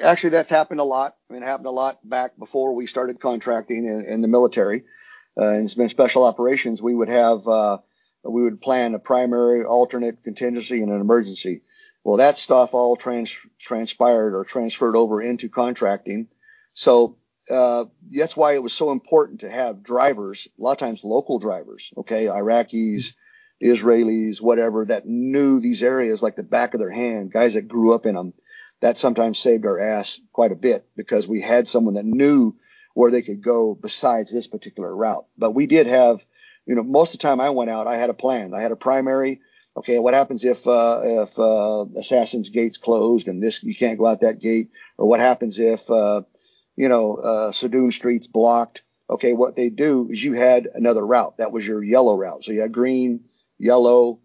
[0.02, 1.16] Actually, that's happened a lot.
[1.30, 4.84] I mean, it happened a lot back before we started contracting in, in the military.
[5.40, 6.82] Uh, and it's been special operations.
[6.82, 7.78] We would have, uh,
[8.24, 11.62] we would plan a primary, alternate, contingency, and an emergency.
[12.04, 16.28] Well, that stuff all trans- transpired or transferred over into contracting.
[16.74, 17.18] So
[17.50, 21.40] uh, that's why it was so important to have drivers, a lot of times local
[21.40, 23.16] drivers, okay, Iraqis,
[23.62, 27.94] Israelis, whatever, that knew these areas like the back of their hand, guys that grew
[27.94, 28.34] up in them.
[28.82, 32.56] That sometimes saved our ass quite a bit because we had someone that knew
[32.94, 35.26] where they could go besides this particular route.
[35.38, 36.26] But we did have,
[36.66, 38.54] you know, most of the time I went out, I had a plan.
[38.54, 39.42] I had a primary.
[39.78, 44.08] Okay, what happens if uh, if uh, Assassin's Gate's closed and this you can't go
[44.08, 46.22] out that gate, or what happens if uh,
[46.80, 48.84] you know, uh, Sadoun Street's blocked.
[49.10, 51.38] Okay, what they do is you had another route.
[51.38, 52.46] That was your yellow route.
[52.46, 53.26] So you had green,
[53.58, 54.20] yellow,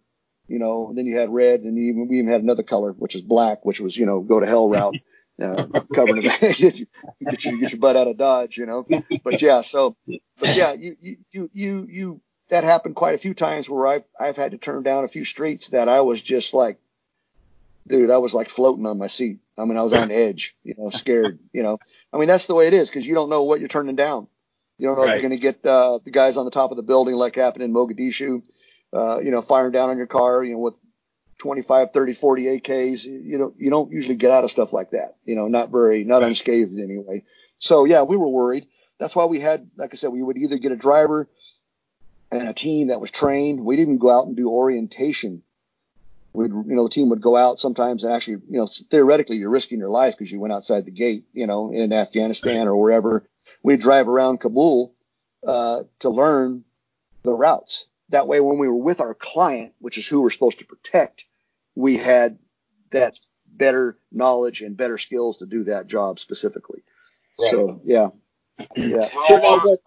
[0.49, 3.15] you know, then you had red, and you even, we even had another color, which
[3.15, 4.97] is black, which was, you know, go to hell route.
[5.37, 6.87] Uh, covering get you
[7.21, 8.87] get you get your butt out of Dodge, you know.
[9.25, 9.97] But yeah, so
[10.39, 10.97] but yeah, you
[11.33, 14.85] you you you that happened quite a few times where I've I've had to turn
[14.85, 16.79] down a few streets that I was just like,
[17.87, 19.41] dude, I was like floating on my seat.
[19.59, 21.81] I mean, I was on edge, you know, scared, you know.
[22.13, 24.29] I mean, that's the way it is because you don't know what you're turning down.
[24.79, 25.17] You don't know right.
[25.17, 27.37] if you're going to get uh, the guys on the top of the building like
[27.37, 28.43] happened in Mogadishu,
[28.95, 30.77] uh, you know, firing down on your car, you know, with
[31.39, 33.05] 25, 30, 40 AKs.
[33.05, 35.17] You know, you don't usually get out of stuff like that.
[35.25, 37.25] You know, not very, not unscathed anyway.
[37.59, 38.67] So yeah, we were worried.
[38.99, 41.29] That's why we had, like I said, we would either get a driver
[42.31, 43.65] and a team that was trained.
[43.65, 45.43] We'd even go out and do orientation
[46.35, 49.51] we'd, you know, the team would go out sometimes and actually, you know, theoretically you're
[49.51, 53.27] risking your life because you went outside the gate, you know, in Afghanistan or wherever.
[53.63, 54.93] We'd drive around Kabul
[55.47, 56.65] uh, to learn
[57.23, 57.87] the routes.
[58.11, 61.25] That way, when we were with our client, which is who we're supposed to protect,
[61.75, 62.39] we had
[62.91, 66.83] that better knowledge and better skills to do that job specifically.
[67.41, 67.51] Right.
[67.51, 68.09] So yeah,
[68.77, 69.09] yeah.
[69.15, 69.79] Well,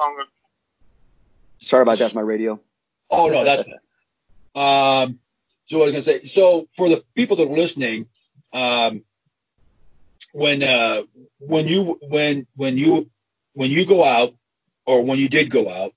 [1.59, 2.13] Sorry about that.
[2.13, 2.59] My radio.
[3.09, 3.63] Oh no, that's.
[4.55, 5.19] um,
[5.65, 6.23] so I was gonna say.
[6.23, 8.07] So for the people that are listening,
[8.53, 9.03] um,
[10.33, 11.03] when uh,
[11.39, 13.09] when you when when you
[13.53, 14.35] when you go out
[14.85, 15.93] or when you did go out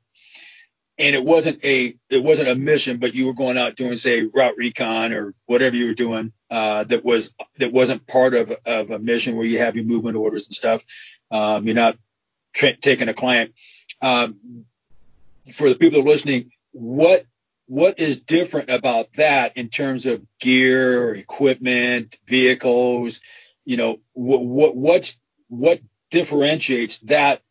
[1.01, 4.23] and it wasn't a it wasn't a mission but you were going out doing say
[4.23, 8.91] route recon or whatever you were doing uh, that was that wasn't part of, of
[8.91, 10.85] a mission where you have your movement orders and stuff.
[11.31, 11.97] Um, you're not
[12.53, 13.55] tra- taking a client.
[14.03, 14.65] Um,
[15.55, 17.25] for the people that are listening what
[17.67, 23.21] what is different about that in terms of gear equipment vehicles?
[23.65, 27.43] You know what, what what's what differentiates that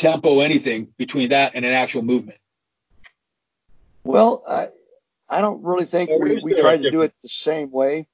[0.00, 2.38] tempo anything between that and an actual movement?
[4.02, 4.68] Well, I
[5.28, 8.08] I don't really think we, we try to do it the same way.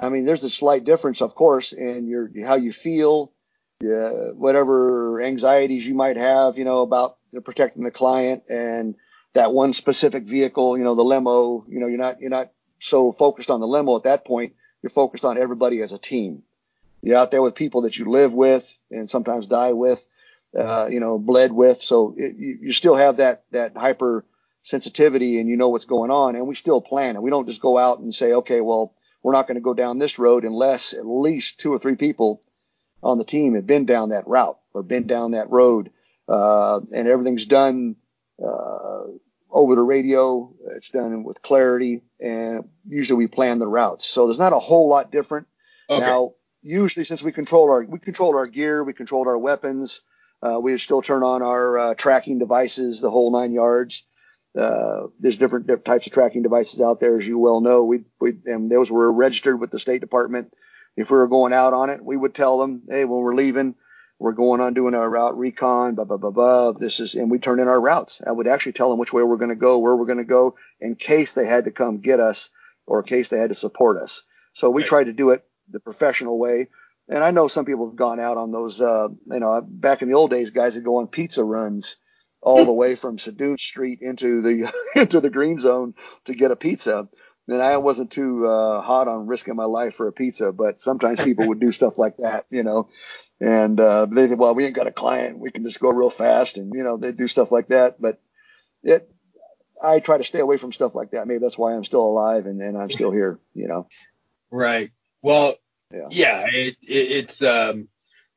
[0.00, 3.32] I mean, there's a slight difference, of course, in your how you feel,
[3.80, 8.96] yeah, whatever anxieties you might have, you know, about protecting the client and
[9.34, 11.64] that one specific vehicle, you know, the limo.
[11.68, 14.54] You know, you're not you're not so focused on the limo at that point.
[14.82, 16.42] You're focused on everybody as a team.
[17.02, 20.04] You're out there with people that you live with and sometimes die with
[20.56, 21.82] uh, you know, bled with.
[21.82, 24.24] So it, you, you still have that that hyper
[24.62, 26.36] sensitivity and you know what's going on.
[26.36, 29.32] And we still plan and we don't just go out and say, okay, well, we're
[29.32, 32.42] not going to go down this road unless at least two or three people
[33.02, 35.90] on the team have been down that route or been down that road.
[36.28, 37.96] Uh, and everything's done
[38.42, 39.04] uh,
[39.50, 40.52] over the radio.
[40.76, 44.06] It's done with clarity, and usually we plan the routes.
[44.06, 45.46] So there's not a whole lot different.
[45.88, 46.04] Okay.
[46.04, 50.02] Now, usually since we control our we control our gear, we control our weapons.
[50.42, 54.04] Uh, we would still turn on our uh, tracking devices, the whole nine yards.
[54.58, 57.84] Uh, there's different, different, types of tracking devices out there, as you well know.
[57.84, 60.52] We, we and those were registered with the State Department.
[60.96, 63.74] If we were going out on it, we would tell them, hey, when we're leaving,
[64.18, 66.72] we're going on doing our route recon, blah blah blah blah.
[66.72, 68.20] This is, and we turn in our routes.
[68.26, 70.24] I would actually tell them which way we're going to go, where we're going to
[70.24, 72.50] go, in case they had to come get us,
[72.86, 74.22] or in case they had to support us.
[74.54, 74.88] So we right.
[74.88, 76.68] tried to do it the professional way.
[77.08, 80.08] And I know some people have gone out on those, uh, you know, back in
[80.08, 81.96] the old days, guys would go on pizza runs
[82.40, 85.94] all the way from Seduce Street into the into the green zone
[86.26, 87.08] to get a pizza.
[87.48, 91.22] And I wasn't too uh, hot on risking my life for a pizza, but sometimes
[91.24, 92.90] people would do stuff like that, you know.
[93.40, 96.10] And uh, they said, well, we ain't got a client, we can just go real
[96.10, 98.00] fast, and you know they do stuff like that.
[98.00, 98.20] But
[98.82, 99.10] it,
[99.82, 101.26] I try to stay away from stuff like that.
[101.26, 103.88] Maybe that's why I'm still alive and, and I'm still here, you know.
[104.50, 104.90] Right.
[105.22, 105.54] Well,
[105.92, 107.88] yeah, yeah it, it, it's um,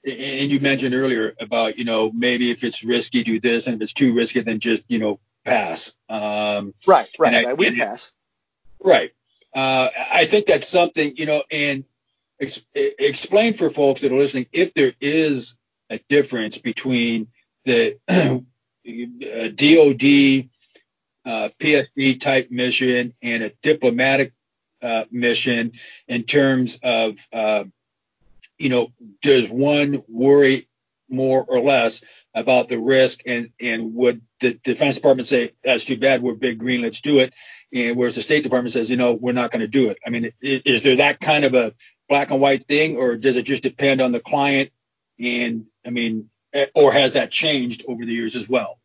[0.04, 3.82] and you mentioned earlier about you know maybe if it's risky do this and if
[3.82, 5.96] it's too risky then just you know pass.
[6.10, 7.58] Um, right right, I, right.
[7.58, 8.12] we pass.
[8.84, 9.12] Right.
[9.54, 11.84] Uh, i think that's something you know and
[12.40, 15.56] ex- explain for folks that are listening if there is
[15.90, 17.28] a difference between
[17.66, 18.46] the dod
[21.26, 24.32] uh, psd type mission and a diplomatic
[24.82, 25.74] uh, mission
[26.08, 27.63] in terms of, uh,
[28.58, 28.91] you know,
[29.22, 30.67] does one worry
[31.10, 35.98] more or less about the risk and, and would the Defense Department say, that's too
[35.98, 37.34] bad, we're big green, let's do it.
[37.74, 39.98] And whereas the State Department says, you know, we're not going to do it.
[40.06, 41.74] I mean, is, there that kind of a
[42.10, 44.72] black and white thing or does it just depend on the client?
[45.20, 48.80] And I mean, eh, or has that changed over the years as well?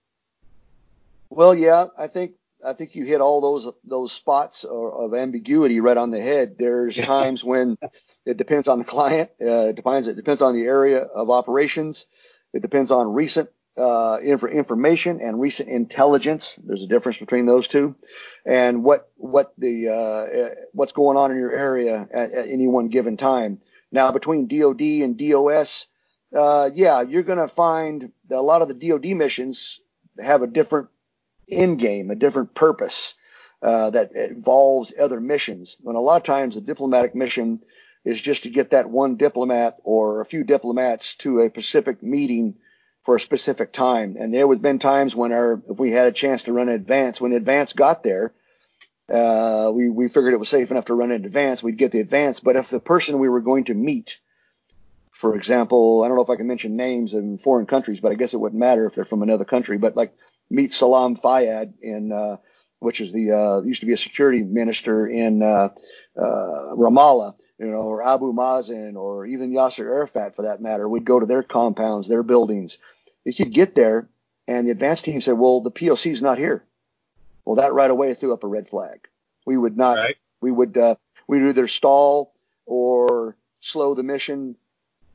[1.31, 2.33] Well, yeah, I think
[2.67, 6.57] I think you hit all those those spots of ambiguity right on the head.
[6.59, 7.79] There's times when
[8.25, 9.31] it depends on the client.
[9.41, 10.09] Uh, it depends.
[10.09, 12.07] It depends on the area of operations.
[12.53, 16.59] It depends on recent uh, inf- information and recent intelligence.
[16.65, 17.95] There's a difference between those two,
[18.45, 22.89] and what what the uh, what's going on in your area at, at, any one
[22.89, 23.61] given time.
[23.93, 25.87] Now, between DoD and DOS,
[26.35, 29.81] uh, yeah, you're going to find a lot of the DoD missions
[30.19, 30.89] have a different
[31.51, 33.15] end game, a different purpose
[33.63, 35.79] uh, that involves other missions.
[35.85, 37.61] And a lot of times, a diplomatic mission
[38.05, 42.55] is just to get that one diplomat or a few diplomats to a specific meeting
[43.03, 44.17] for a specific time.
[44.19, 46.69] And there would have been times when our, if we had a chance to run
[46.69, 48.33] an advance, when the advance got there,
[49.09, 52.01] uh, we, we figured it was safe enough to run in advance, we'd get the
[52.01, 52.41] advance.
[52.41, 54.19] But if the person we were going to meet,
[55.13, 58.17] for example, I don't know if I can mention names in foreign countries, but I
[58.17, 59.79] guess it wouldn't matter if they're from another country.
[59.79, 60.15] But like
[60.51, 62.37] meet Salam Fayyad in, uh,
[62.79, 65.71] which is the uh, used to be a security minister in uh,
[66.17, 70.89] uh, Ramallah, you know, or Abu Mazen, or even Yasser Arafat for that matter.
[70.89, 72.79] We'd go to their compounds, their buildings.
[73.25, 74.09] If you'd get there,
[74.47, 76.65] and the advance team said, "Well, the POC is not here,"
[77.45, 79.09] well, that right away threw up a red flag.
[79.45, 79.97] We would not.
[79.97, 80.17] Right.
[80.41, 80.77] We would.
[80.77, 82.35] Uh, we'd either stall
[82.67, 84.57] or slow the mission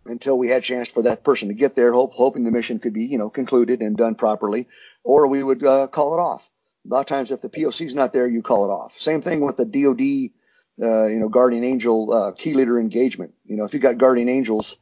[0.06, 2.80] until we had a chance for that person to get there, hope, hoping the mission
[2.80, 4.68] could be, you know, concluded and done properly,
[5.04, 6.50] or we would uh, call it off.
[6.86, 9.00] A lot of times, if the POC is not there, you call it off.
[9.00, 10.32] Same thing with the DoD,
[10.84, 13.34] uh, you know, guardian angel uh, key leader engagement.
[13.46, 14.78] You know, if you've got guardian angels,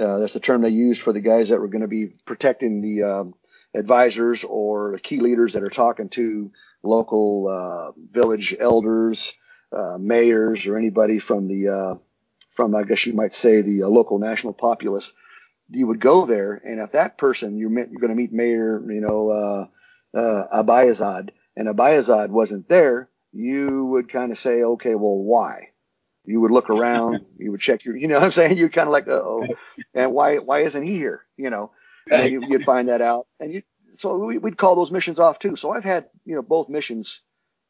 [0.00, 2.80] uh, that's the term they used for the guys that were going to be protecting
[2.80, 3.34] the um,
[3.74, 6.50] advisors or the key leaders that are talking to
[6.82, 9.34] local uh, village elders,
[9.70, 11.98] uh, mayors, or anybody from the
[12.50, 15.12] from I guess you might say the local national populace
[15.70, 18.80] you would go there, and if that person you're meant, you're going to meet Mayor,
[18.86, 24.94] you know, uh, uh, Abayazad, and Abayazad wasn't there, you would kind of say, okay,
[24.94, 25.70] well, why?
[26.24, 28.88] You would look around, you would check your, you know, what I'm saying, you kind
[28.88, 29.46] of like, oh,
[29.94, 31.24] and why, why isn't he here?
[31.36, 31.72] You know,
[32.10, 33.62] and you, would find that out, and you,
[33.96, 35.56] so we, would call those missions off too.
[35.56, 37.20] So I've had, you know, both missions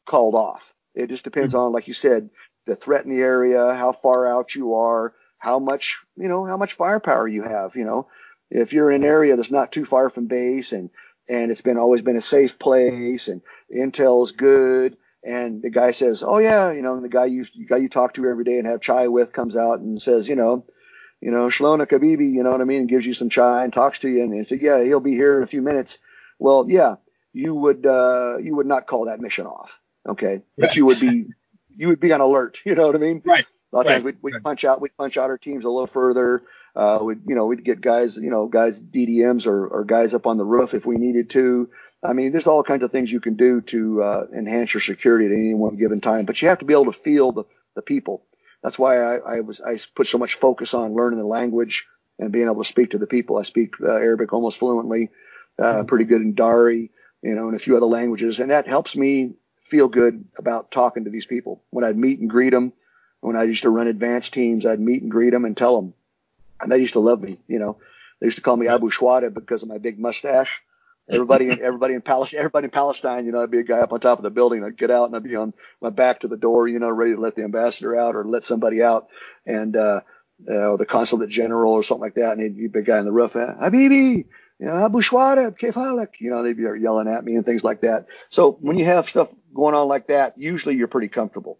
[0.05, 0.73] called off.
[0.93, 1.63] It just depends mm-hmm.
[1.63, 2.29] on, like you said,
[2.65, 6.57] the threat in the area, how far out you are, how much, you know, how
[6.57, 7.75] much firepower you have.
[7.75, 8.07] You know,
[8.49, 10.89] if you're in an area that's not too far from base and
[11.27, 13.41] and it's been always been a safe place and
[13.75, 17.77] intel's good and the guy says, "Oh yeah, you know," the guy you the guy
[17.77, 20.65] you talk to every day and have chai with comes out and says, "You know,
[21.19, 23.73] you know, Shalona Kabibi, you know what I mean?" and gives you some chai and
[23.73, 25.97] talks to you and, and says, "Yeah, he'll be here in a few minutes."
[26.37, 26.95] Well, yeah,
[27.33, 30.43] you would uh, you would not call that mission off, okay?
[30.57, 31.25] But you would be
[31.69, 32.61] you would be on alert.
[32.65, 33.21] You know what I mean?
[33.25, 33.45] Right.
[33.75, 33.93] A lot of right.
[33.95, 34.43] times we'd, we'd right.
[34.43, 36.43] punch out we'd punch out our teams a little further.
[36.77, 40.27] Uh, we'd you know we'd get guys you know guys DDMs or, or guys up
[40.27, 41.69] on the roof if we needed to.
[42.01, 45.25] I mean, there's all kinds of things you can do to uh, enhance your security
[45.25, 47.43] at any one given time, but you have to be able to feel the,
[47.75, 48.23] the people.
[48.63, 51.85] That's why I, I was I put so much focus on learning the language
[52.17, 53.37] and being able to speak to the people.
[53.37, 55.09] I speak uh, Arabic almost fluently,
[55.59, 55.85] uh, mm-hmm.
[55.87, 59.33] pretty good in Dari, you know, and a few other languages, and that helps me
[59.63, 61.61] feel good about talking to these people.
[61.71, 62.71] When I'd meet and greet them,
[63.25, 65.93] when I used to run advanced teams, I'd meet and greet them and tell them.
[66.61, 67.39] And they used to love me.
[67.47, 67.77] You know,
[68.19, 70.61] they used to call me Abu Shwada because of my big mustache.
[71.09, 73.99] Everybody, everybody in Palestine, everybody in Palestine, you know, I'd be a guy up on
[73.99, 74.63] top of the building.
[74.63, 77.15] I'd get out and I'd be on my back to the door, you know, ready
[77.15, 79.07] to let the ambassador out or let somebody out,
[79.45, 80.01] and uh,
[80.47, 82.33] uh, or the consulate general or something like that.
[82.33, 84.25] And he'd be a big guy on the roof, uh, Habibi,
[84.59, 87.81] you know, Abu Shwada, Kefalek, you know, they'd be yelling at me and things like
[87.81, 88.05] that.
[88.29, 91.57] So when you have stuff going on like that, usually you're pretty comfortable.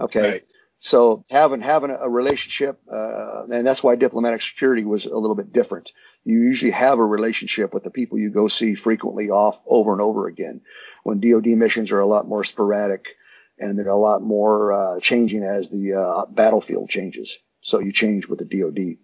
[0.00, 0.30] Okay.
[0.30, 0.44] Right.
[0.84, 5.50] So having having a relationship, uh, and that's why diplomatic security was a little bit
[5.50, 5.92] different.
[6.24, 10.02] You usually have a relationship with the people you go see frequently, off over and
[10.02, 10.60] over again.
[11.02, 13.16] When DoD missions are a lot more sporadic,
[13.58, 17.38] and they're a lot more uh, changing as the uh, battlefield changes.
[17.62, 18.98] So you change with the DoD.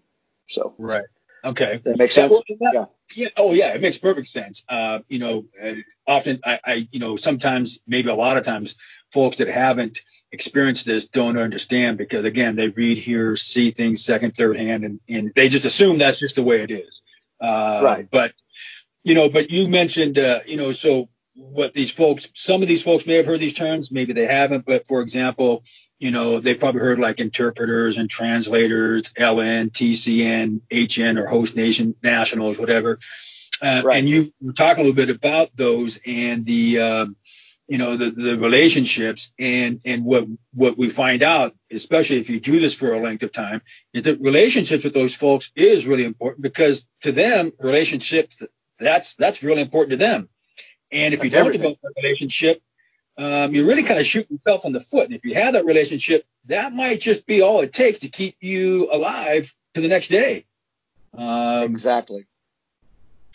[0.48, 1.04] So right.
[1.42, 1.80] Okay.
[1.82, 2.38] That makes sense.
[2.46, 2.84] Yeah, yeah.
[3.14, 3.28] yeah.
[3.38, 4.66] Oh yeah, it makes perfect sense.
[4.68, 5.46] Uh, you know,
[6.06, 8.76] often I, I, you know, sometimes maybe a lot of times
[9.12, 10.00] folks that haven't
[10.32, 15.00] experienced this don't understand because again they read hear see things second third hand and,
[15.08, 17.00] and they just assume that's just the way it is.
[17.40, 18.08] Uh, right.
[18.10, 18.32] but
[19.02, 22.82] you know but you mentioned uh, you know so what these folks some of these
[22.82, 25.64] folks may have heard these terms maybe they haven't but for example
[25.98, 31.94] you know they probably heard like interpreters and translators ln tcn hn or host nation
[32.02, 32.98] nationals whatever.
[33.62, 33.98] Uh, right.
[33.98, 37.16] and you talk a little bit about those and the um,
[37.70, 42.40] you know the, the relationships and and what what we find out especially if you
[42.40, 43.62] do this for a length of time
[43.94, 48.42] is that relationships with those folks is really important because to them relationships
[48.80, 50.28] that's that's really important to them
[50.90, 51.60] and if that's you don't everything.
[51.60, 52.60] develop a relationship
[53.18, 55.64] um, you really kind of shooting yourself in the foot and if you have that
[55.64, 60.08] relationship that might just be all it takes to keep you alive to the next
[60.08, 60.44] day
[61.16, 62.26] um, exactly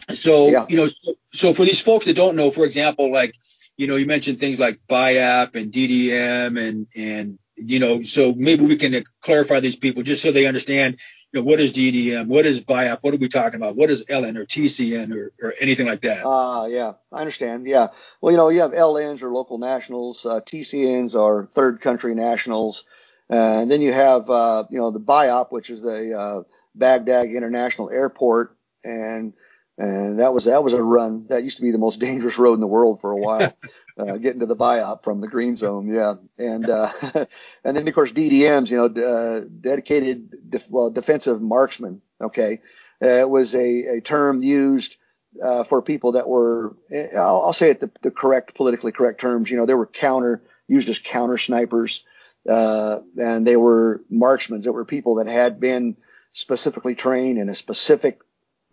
[0.09, 0.65] so yeah.
[0.67, 3.33] you know so, so for these folks that don't know for example like
[3.77, 8.65] you know, you mentioned things like BIAP and DDM and, and, you know, so maybe
[8.65, 10.97] we can clarify these people just so they understand,
[11.31, 12.27] you know, what is DDM?
[12.27, 12.99] What is BIAP?
[13.01, 13.75] What are we talking about?
[13.75, 16.25] What is LN or TCN or, or anything like that?
[16.25, 17.65] Uh, yeah, I understand.
[17.65, 17.87] Yeah.
[18.21, 22.85] Well, you know, you have LNs or local nationals, uh, TCNs are third country nationals.
[23.29, 26.43] And then you have, uh, you know, the BIAP, which is the uh,
[26.75, 28.55] Baghdad International Airport.
[28.83, 29.33] And
[29.77, 31.25] and that was that was a run.
[31.27, 33.57] That used to be the most dangerous road in the world for a while,
[33.97, 35.87] uh, getting to the BIAP from the green zone.
[35.87, 36.91] Yeah, and uh,
[37.63, 42.01] and then of course DDMs, you know, uh, dedicated def- well defensive marksman.
[42.21, 42.61] Okay,
[43.03, 44.97] uh, it was a, a term used
[45.43, 49.51] uh, for people that were I'll, I'll say it the, the, correct politically correct terms.
[49.51, 52.05] You know, they were counter used as counter snipers,
[52.49, 54.61] uh, and they were marksmen.
[54.61, 55.97] That were people that had been
[56.31, 58.19] specifically trained in a specific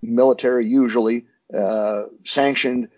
[0.03, 1.27] military usually
[1.57, 2.89] uh, sanctioned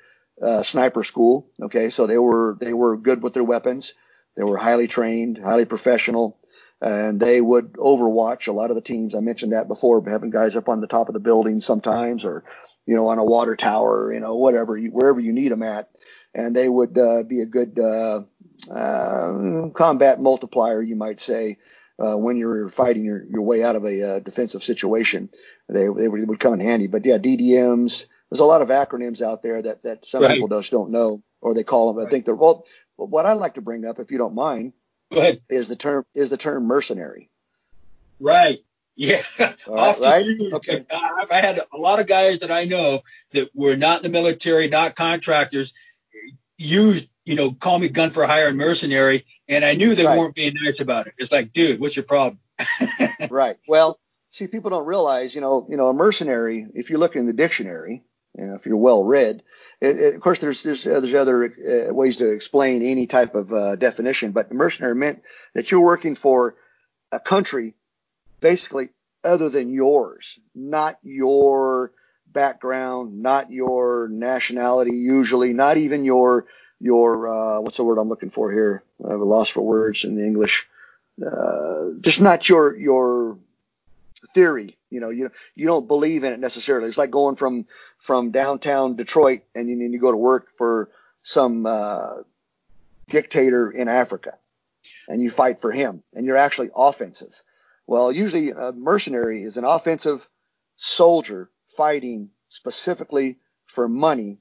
[0.43, 1.49] uh, sniper school.
[1.63, 3.95] Okay, so they were they were good with their weapons.
[4.37, 6.39] They were highly trained, highly professional,
[6.81, 9.15] and they would overwatch a lot of the teams.
[9.15, 12.45] I mentioned that before, having guys up on the top of the building sometimes, or
[12.87, 15.89] you know, on a water tower, you know, whatever, wherever you need them at,
[16.35, 18.23] and they would uh, be a good uh,
[18.71, 21.59] uh, combat multiplier, you might say,
[21.99, 25.29] uh, when you're fighting your, your way out of a defensive situation.
[25.69, 26.87] They, they would come in handy.
[26.87, 28.07] But yeah, DDMs.
[28.31, 30.33] There's a lot of acronyms out there that that some right.
[30.33, 32.05] people just don't know, or they call them.
[32.05, 32.65] I think they're well.
[32.97, 34.73] What I'd like to bring up, if you don't mind,
[35.49, 37.31] Is the term is the term mercenary?
[38.21, 38.61] Right.
[38.97, 39.21] Yeah.
[39.67, 39.99] Right.
[40.01, 40.27] right?
[40.53, 40.87] Okay.
[40.93, 43.03] I've had a lot of guys that I know
[43.33, 45.73] that were not in the military, not contractors,
[46.59, 50.19] used, you know, call me gun for hire and mercenary, and I knew they right.
[50.19, 51.15] weren't being nice about it.
[51.19, 52.39] It's like, dude, what's your problem?
[53.31, 53.57] right.
[53.67, 53.99] Well,
[54.35, 56.67] see, people don't realize, you know, you know, a mercenary.
[56.75, 58.03] If you look in the dictionary,
[58.37, 59.45] you know, if you're well read,
[59.81, 63.37] it, it, of course, there's there's, uh, there's other uh, ways to explain any type
[63.37, 65.23] of uh, definition, but mercenary meant
[65.55, 66.57] that you're working for
[67.13, 67.75] a country,
[68.41, 68.89] basically
[69.23, 71.93] other than yours, not your
[72.27, 76.47] background, not your nationality, usually, not even your
[76.81, 78.83] your uh, what's the word I'm looking for here?
[79.07, 80.67] I have a loss for words in the English.
[81.25, 83.39] Uh, just not your your
[84.29, 84.77] theory.
[84.91, 86.89] You know, you you don't believe in it necessarily.
[86.89, 87.67] It's like going from
[87.99, 90.91] from downtown Detroit and you, and you go to work for
[91.23, 92.23] some uh,
[93.09, 94.39] dictator in Africa,
[95.09, 97.43] and you fight for him, and you're actually offensive.
[97.87, 100.29] Well, usually a mercenary is an offensive
[100.77, 104.39] soldier fighting specifically for money,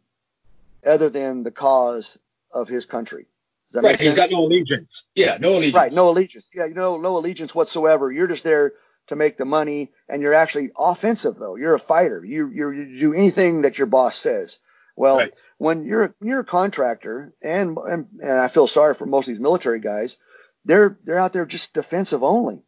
[0.85, 2.17] other than the cause
[2.51, 3.25] of his country.
[3.73, 4.89] right, he's got no allegiance.
[5.15, 5.75] Yeah, no allegiance.
[5.75, 6.47] Right, no allegiance.
[6.53, 8.11] Yeah, you know, no allegiance whatsoever.
[8.11, 8.73] You're just there
[9.07, 11.55] to make the money, and you're actually offensive though.
[11.55, 12.23] You're a fighter.
[12.23, 14.59] You you, you do anything that your boss says.
[14.95, 15.33] Well, right.
[15.57, 19.41] when you're you're a contractor, and, and and I feel sorry for most of these
[19.41, 20.17] military guys,
[20.65, 22.61] they're they're out there just defensive only.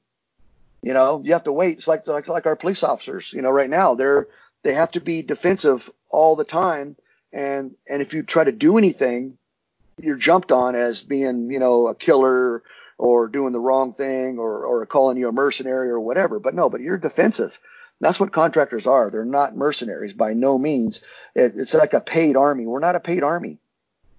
[0.82, 1.78] You know, you have to wait.
[1.78, 3.32] It's like like like our police officers.
[3.34, 4.28] You know, right now they're
[4.64, 6.96] they have to be defensive all the time,
[7.32, 9.38] and and if you try to do anything,
[9.98, 12.64] you're jumped on as being you know a killer
[12.98, 16.40] or doing the wrong thing or, or calling you a mercenary or whatever.
[16.40, 17.60] But no, but you're defensive.
[18.02, 19.10] That's what contractors are.
[19.10, 21.02] They're not mercenaries by no means.
[21.34, 22.66] It, it's like a paid army.
[22.66, 23.58] We're not a paid army.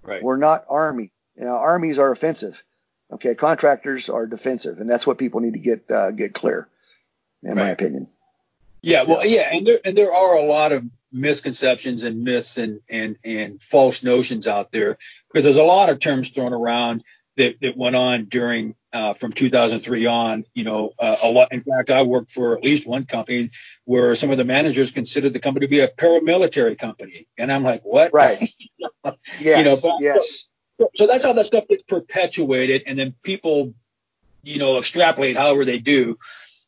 [0.03, 0.23] Right.
[0.23, 1.11] We're not army.
[1.37, 2.61] You know, armies are offensive.
[3.11, 6.67] Okay, contractors are defensive, and that's what people need to get uh, get clear,
[7.41, 7.57] in right.
[7.57, 8.07] my opinion.
[8.81, 12.81] Yeah, well, yeah, and there and there are a lot of misconceptions and myths and
[12.89, 14.97] and and false notions out there
[15.27, 17.03] because there's a lot of terms thrown around
[17.37, 20.45] that, that went on during uh, from 2003 on.
[20.53, 21.51] You know, uh, a lot.
[21.51, 23.51] In fact, I worked for at least one company
[23.85, 27.63] where some of the managers considered the company to be a paramilitary company, and I'm
[27.63, 28.13] like, what?
[28.13, 28.37] Right.
[28.41, 28.57] yes.
[29.39, 30.47] You know, but, yes.
[30.79, 33.73] So, so that's how that stuff gets perpetuated, and then people,
[34.43, 36.17] you know, extrapolate however they do.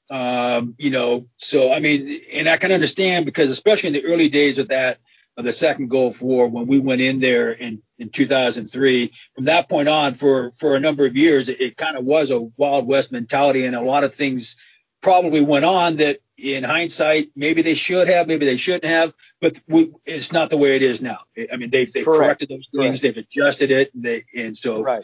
[0.10, 4.30] Um, you know, so I mean, and I can understand because especially in the early
[4.30, 5.00] days of that
[5.38, 9.12] of the second Gulf War when we went in there in, in 2003.
[9.36, 12.32] From that point on, for for a number of years, it, it kind of was
[12.32, 14.56] a Wild West mentality, and a lot of things
[15.02, 19.60] probably went on that, in hindsight, maybe they should have, maybe they shouldn't have, but
[19.68, 21.20] we, it's not the way it is now.
[21.52, 22.24] I mean, they've they've Correct.
[22.24, 23.16] corrected those things, Correct.
[23.16, 25.04] they've adjusted it, and they and so right,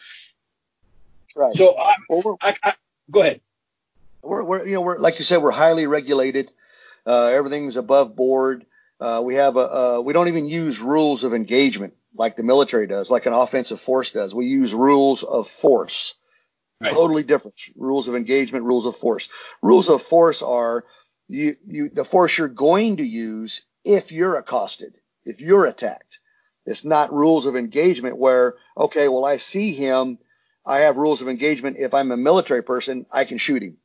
[1.36, 1.56] right.
[1.56, 1.96] So I,
[2.42, 2.74] I, I
[3.12, 3.42] go ahead.
[4.22, 6.52] We're, we're you know we're like you said we're highly regulated.
[7.06, 8.66] Uh, everything's above board.
[9.00, 12.88] Uh, we have a, uh, we don't even use rules of engagement like the military
[12.88, 14.34] does, like an offensive force does.
[14.34, 16.16] We use rules of force.
[16.82, 16.94] Right.
[16.94, 17.56] Totally different.
[17.76, 19.30] Rules of engagement, rules of force.
[19.62, 20.86] Rules of force are
[21.28, 26.20] you, you, the force you're going to use if you're accosted, if you're attacked.
[26.66, 30.18] It's not rules of engagement where, okay, well, I see him.
[30.66, 31.78] I have rules of engagement.
[31.78, 33.78] If I'm a military person, I can shoot him.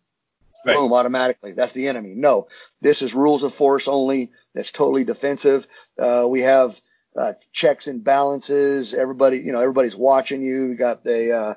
[0.64, 0.76] Right.
[0.76, 1.53] Boom, automatically.
[1.53, 2.14] That's the enemy.
[2.14, 2.49] No,
[2.81, 4.33] this is rules of force only.
[4.55, 5.66] That's totally defensive.
[5.99, 6.81] Uh, we have
[7.16, 8.94] uh, checks and balances.
[8.94, 10.68] Everybody, you know, everybody's watching you.
[10.68, 11.54] We got the, uh,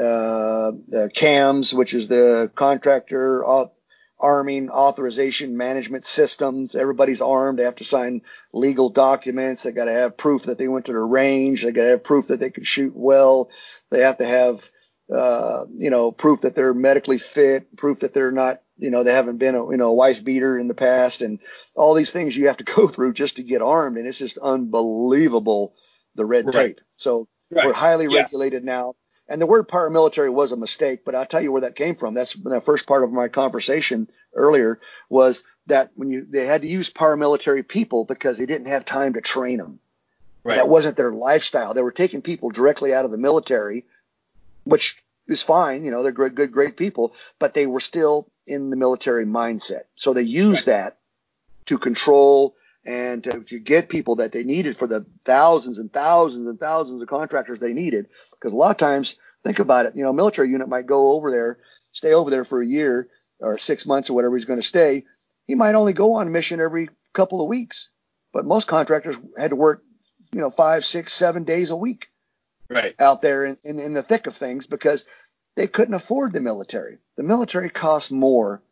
[0.00, 3.44] uh, the CAMS, which is the contractor
[4.18, 6.74] arming authorization management systems.
[6.74, 7.58] Everybody's armed.
[7.58, 9.62] They have to sign legal documents.
[9.62, 11.62] They got to have proof that they went to the range.
[11.62, 13.50] They got to have proof that they can shoot well.
[13.90, 14.70] They have to have
[15.12, 19.12] uh, you know, proof that they're medically fit, proof that they're not, you know, they
[19.12, 21.38] haven't been a, you know, a wife beater in the past and
[21.74, 23.96] all these things you have to go through just to get armed.
[23.96, 25.74] And it's just unbelievable
[26.14, 26.54] the red right.
[26.54, 26.80] tape.
[26.96, 27.66] So right.
[27.66, 28.22] we're highly yeah.
[28.22, 28.94] regulated now.
[29.28, 32.14] And the word paramilitary was a mistake, but I'll tell you where that came from.
[32.14, 36.68] That's the first part of my conversation earlier was that when you, they had to
[36.68, 39.80] use paramilitary people because they didn't have time to train them.
[40.44, 40.56] Right.
[40.56, 41.74] That wasn't their lifestyle.
[41.74, 43.84] They were taking people directly out of the military
[44.66, 45.84] which is fine.
[45.84, 49.84] You know, they're good, good, great people, but they were still in the military mindset.
[49.96, 50.98] So they used that
[51.66, 52.54] to control
[52.84, 57.02] and to, to, get people that they needed for the thousands and thousands and thousands
[57.02, 58.06] of contractors they needed.
[58.30, 61.12] Because a lot of times, think about it, you know, a military unit might go
[61.12, 61.58] over there,
[61.92, 63.08] stay over there for a year
[63.40, 65.04] or six months or whatever he's going to stay.
[65.46, 67.90] He might only go on a mission every couple of weeks,
[68.32, 69.82] but most contractors had to work,
[70.32, 72.08] you know, five, six, seven days a week
[72.68, 72.94] right.
[72.98, 75.06] out there in, in, in the thick of things because
[75.56, 76.98] they couldn't afford the military.
[77.16, 78.62] The military costs more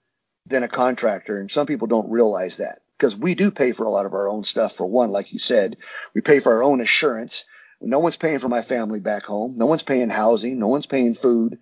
[0.46, 3.90] than a contractor, and some people don't realize that because we do pay for a
[3.90, 4.74] lot of our own stuff.
[4.74, 5.78] For one, like you said,
[6.14, 7.44] we pay for our own assurance.
[7.80, 9.54] No one's paying for my family back home.
[9.56, 10.58] No one's paying housing.
[10.58, 11.58] No one's paying food.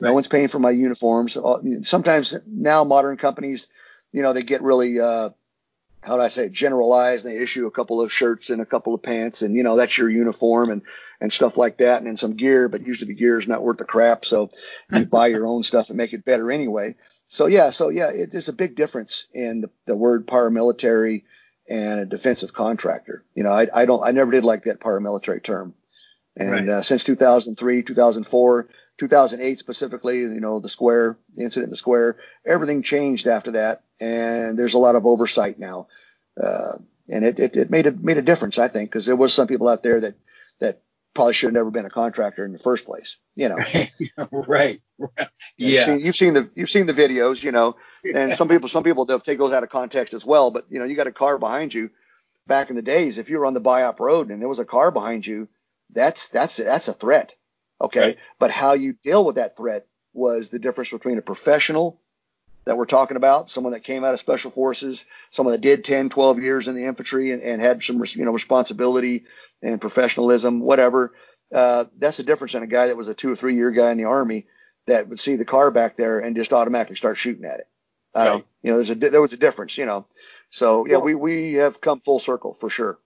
[0.00, 0.08] Right.
[0.08, 1.36] No one's paying for my uniforms.
[1.82, 3.68] Sometimes now modern companies,
[4.12, 5.30] you know, they get really uh,
[6.02, 7.24] how do I say generalized.
[7.24, 9.98] They issue a couple of shirts and a couple of pants, and you know that's
[9.98, 10.82] your uniform and
[11.20, 12.68] and stuff like that, and then some gear.
[12.68, 14.50] But usually the gear is not worth the crap, so
[14.92, 16.94] you buy your own stuff and make it better anyway.
[17.26, 21.24] So yeah, so yeah, it, there's a big difference in the, the word paramilitary
[21.68, 23.24] and a defensive contractor.
[23.34, 25.74] You know, I, I don't, I never did like that paramilitary term.
[26.36, 26.68] And right.
[26.68, 32.16] uh, since 2003, 2004, 2008 specifically, you know, the square, the incident in the square,
[32.46, 33.82] everything changed after that.
[34.00, 35.88] And there's a lot of oversight now.
[36.40, 36.78] Uh,
[37.10, 39.48] and it, it, it made a, made a difference, I think, because there was some
[39.48, 40.14] people out there that,
[40.60, 40.80] that
[41.14, 43.58] probably should have never been a contractor in the first place, you know.
[44.30, 44.80] right.
[44.98, 45.16] Yeah.
[45.56, 47.76] You've seen, you've seen, the, you've seen the videos, you know,
[48.14, 50.50] and some people, some people they'll take those out of context as well.
[50.50, 51.90] But, you know, you got a car behind you
[52.46, 53.18] back in the days.
[53.18, 55.48] If you were on the BIAP road and there was a car behind you,
[55.90, 57.34] that's, that's, that's a threat
[57.80, 58.00] Okay.
[58.00, 58.18] Right.
[58.38, 62.00] But how you deal with that threat was the difference between a professional
[62.64, 66.10] that we're talking about, someone that came out of special forces, someone that did 10,
[66.10, 69.24] 12 years in the infantry and, and had some, you know, responsibility
[69.62, 71.14] and professionalism, whatever.
[71.52, 73.90] Uh, that's the difference in a guy that was a two or three year guy
[73.90, 74.46] in the army
[74.86, 77.68] that would see the car back there and just automatically start shooting at it.
[78.14, 80.06] Uh, you know, there's a, there was a difference, you know.
[80.50, 82.98] So yeah, well, we, we have come full circle for sure.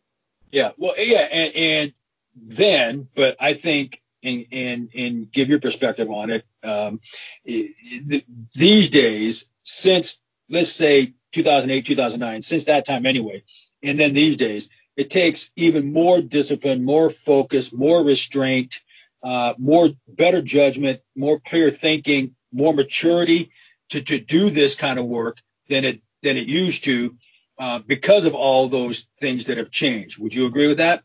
[0.51, 0.71] Yeah.
[0.77, 1.29] Well, yeah.
[1.31, 1.93] And, and
[2.37, 6.45] then, but I think and, and, and give your perspective on it.
[6.63, 7.01] Um,
[7.45, 8.25] it,
[8.55, 9.47] these days,
[9.83, 13.43] since let's say 2008, 2009, since that time anyway,
[13.83, 18.81] and then these days, it takes even more discipline, more focus, more restraint,
[19.23, 23.51] uh, more better judgment, more clear thinking, more maturity
[23.91, 25.39] to, to do this kind of work
[25.69, 27.17] than it than it used to
[27.59, 30.19] uh, because of all those things that have changed.
[30.19, 31.03] Would you agree with that?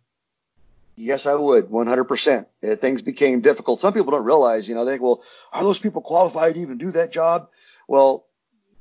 [0.95, 2.45] Yes, I would, 100%.
[2.63, 3.79] Uh, things became difficult.
[3.79, 5.21] Some people don't realize, you know, they think, well,
[5.53, 7.49] are those people qualified to even do that job?
[7.87, 8.25] Well,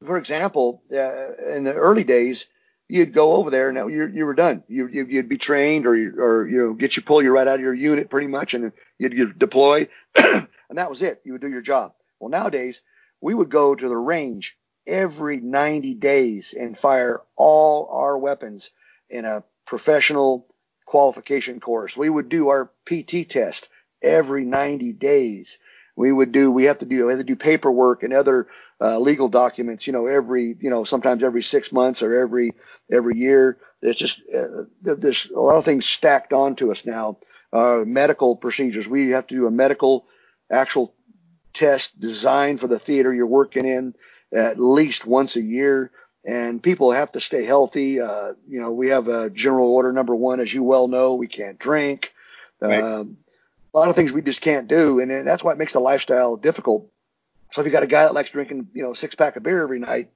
[0.04, 2.48] for example, uh, in the early days,
[2.88, 4.62] you'd go over there, and you were done.
[4.68, 7.46] You, you would be trained, or you, or you know, get you pull you right
[7.46, 11.20] out of your unit pretty much, and you'd, you'd deploy, and that was it.
[11.24, 11.94] You would do your job.
[12.20, 12.82] Well, nowadays
[13.20, 14.56] we would go to the range
[14.86, 18.70] every 90 days and fire all our weapons
[19.10, 20.46] in a professional
[20.84, 21.96] qualification course.
[21.96, 23.68] We would do our PT test
[24.02, 25.58] every 90 days.
[25.96, 28.46] We would do, we have to do, we have to do paperwork and other
[28.80, 32.52] uh, legal documents, you know, every, you know, sometimes every six months or every,
[32.90, 33.58] every year.
[33.80, 37.18] There's just, uh, there's a lot of things stacked onto us now.
[37.52, 38.88] Uh, medical procedures.
[38.88, 40.06] We have to do a medical
[40.50, 40.94] actual
[41.52, 43.94] test designed for the theater you're working in
[44.34, 45.90] at least once a year
[46.26, 48.00] and people have to stay healthy.
[48.00, 51.28] Uh, you know, we have a general order number one, as you well know, we
[51.28, 52.12] can't drink.
[52.60, 52.82] Right.
[52.82, 53.18] Um,
[53.72, 55.80] a lot of things we just can't do, and, and that's why it makes the
[55.80, 56.90] lifestyle difficult.
[57.52, 59.62] So if you got a guy that likes drinking, you know, six pack of beer
[59.62, 60.10] every night,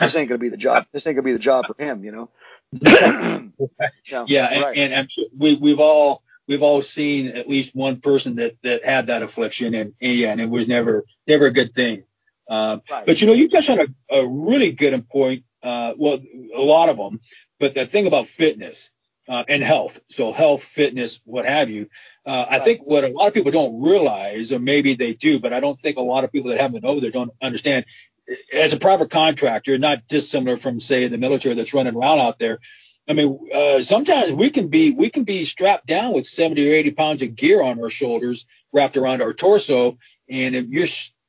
[0.00, 0.86] this ain't gonna be the job.
[0.92, 2.30] This ain't gonna be the job for him, you know.
[2.80, 4.78] yeah, yeah and, right.
[4.78, 9.08] and, and, we we've all we've all seen at least one person that that had
[9.08, 12.04] that affliction, and, and yeah, and it was never never a good thing.
[12.48, 13.06] Uh, right.
[13.06, 16.20] But you know, you touched on a, a really good point uh, well,
[16.54, 17.20] a lot of them.
[17.58, 18.90] But the thing about fitness
[19.28, 21.88] uh, and health, so health, fitness, what have you,
[22.26, 25.52] uh, I think what a lot of people don't realize, or maybe they do, but
[25.52, 27.84] I don't think a lot of people that haven't over there don't understand.
[28.52, 32.60] As a private contractor, not dissimilar from say the military that's running around out there.
[33.08, 36.72] I mean, uh, sometimes we can be we can be strapped down with 70 or
[36.72, 39.98] 80 pounds of gear on our shoulders, wrapped around our torso,
[40.28, 40.86] and if you're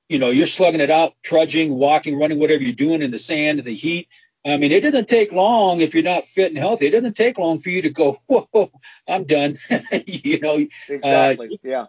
[0.07, 3.59] you know you're slugging it out, trudging, walking, running, whatever you're doing in the sand,
[3.59, 4.07] the heat,
[4.45, 6.87] I mean, it doesn't take long if you're not fit and healthy.
[6.87, 8.71] It doesn't take long for you to go, whoa,
[9.07, 9.57] I'm done.
[10.05, 11.53] you know, exactly.
[11.53, 11.85] Uh, yeah.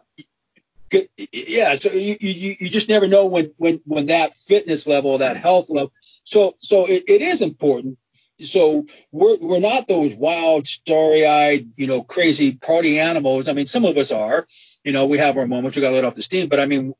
[1.32, 1.74] Yeah.
[1.74, 5.68] So you, you, you just never know when, when, when that fitness level, that health
[5.68, 5.92] level.
[6.24, 7.98] So, so it, it is important.
[8.40, 13.48] So we're, we're not those wild, starry eyed, you know, crazy party animals.
[13.48, 14.46] I mean, some of us are,
[14.84, 16.66] you know, we have our moments, we got to let off the steam, but I
[16.66, 16.94] mean,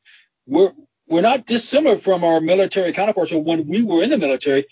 [0.46, 0.72] we're
[1.06, 3.30] we're not dissimilar from our military counterparts.
[3.30, 4.66] So when we were in the military,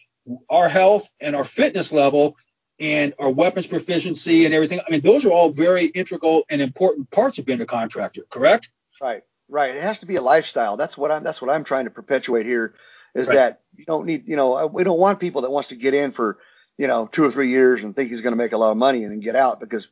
[0.49, 2.37] our health and our fitness level
[2.79, 4.81] and our weapons proficiency and everything.
[4.87, 8.71] I mean, those are all very integral and important parts of being a contractor, correct?
[9.01, 9.75] Right, right.
[9.75, 10.77] It has to be a lifestyle.
[10.77, 11.23] That's what I'm.
[11.23, 12.75] That's what I'm trying to perpetuate here.
[13.15, 13.35] Is right.
[13.35, 14.29] that you don't need.
[14.29, 16.39] You know, we don't want people that wants to get in for
[16.79, 18.77] you know two or three years and think he's going to make a lot of
[18.77, 19.89] money and then get out because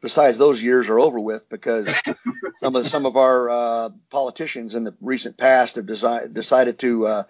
[0.00, 1.92] besides those years are over with because
[2.60, 7.06] some of some of our uh, politicians in the recent past have desi- decided to
[7.06, 7.22] uh,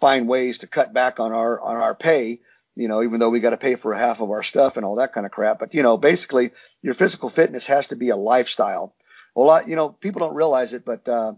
[0.00, 2.40] find ways to cut back on our on our pay
[2.78, 4.94] you know, even though we got to pay for half of our stuff and all
[4.94, 5.58] that kind of crap.
[5.58, 8.94] But, you know, basically your physical fitness has to be a lifestyle.
[9.34, 11.32] Well, I, you know, people don't realize it, but uh,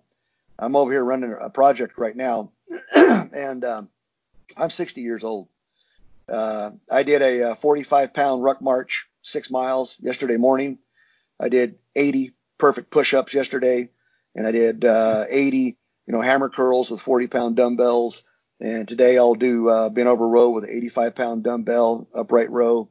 [0.58, 2.50] I'm over here running a project right now
[2.94, 3.88] and um,
[4.54, 5.48] I'm 60 years old.
[6.28, 10.78] Uh, I did a, a 45 pound ruck march, six miles yesterday morning.
[11.40, 13.88] I did 80 perfect push ups yesterday
[14.36, 18.24] and I did uh, 80, you know, hammer curls with 40 pound dumbbells.
[18.61, 22.90] And today I'll do uh, bent over row with an 85 pound dumbbell, upright row,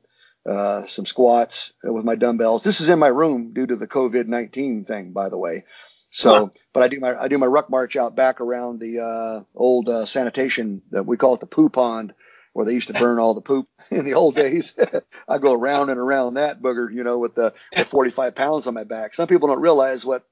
[0.49, 2.63] uh, some squats with my dumbbells.
[2.63, 5.65] This is in my room due to the COVID 19 thing, by the way.
[6.11, 6.47] So, huh.
[6.74, 9.89] but I do my I do my ruck march out back around the uh, old
[9.89, 12.13] uh, sanitation that we call it the poo pond,
[12.53, 14.76] where they used to burn all the poop in the old days.
[15.28, 18.74] I go around and around that booger, you know, with the, the 45 pounds on
[18.74, 19.13] my back.
[19.13, 20.26] Some people don't realize what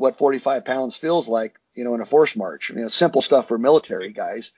[0.00, 2.70] what 45 pounds feels like, you know, in a force march.
[2.70, 4.50] I mean, it's simple stuff for military guys,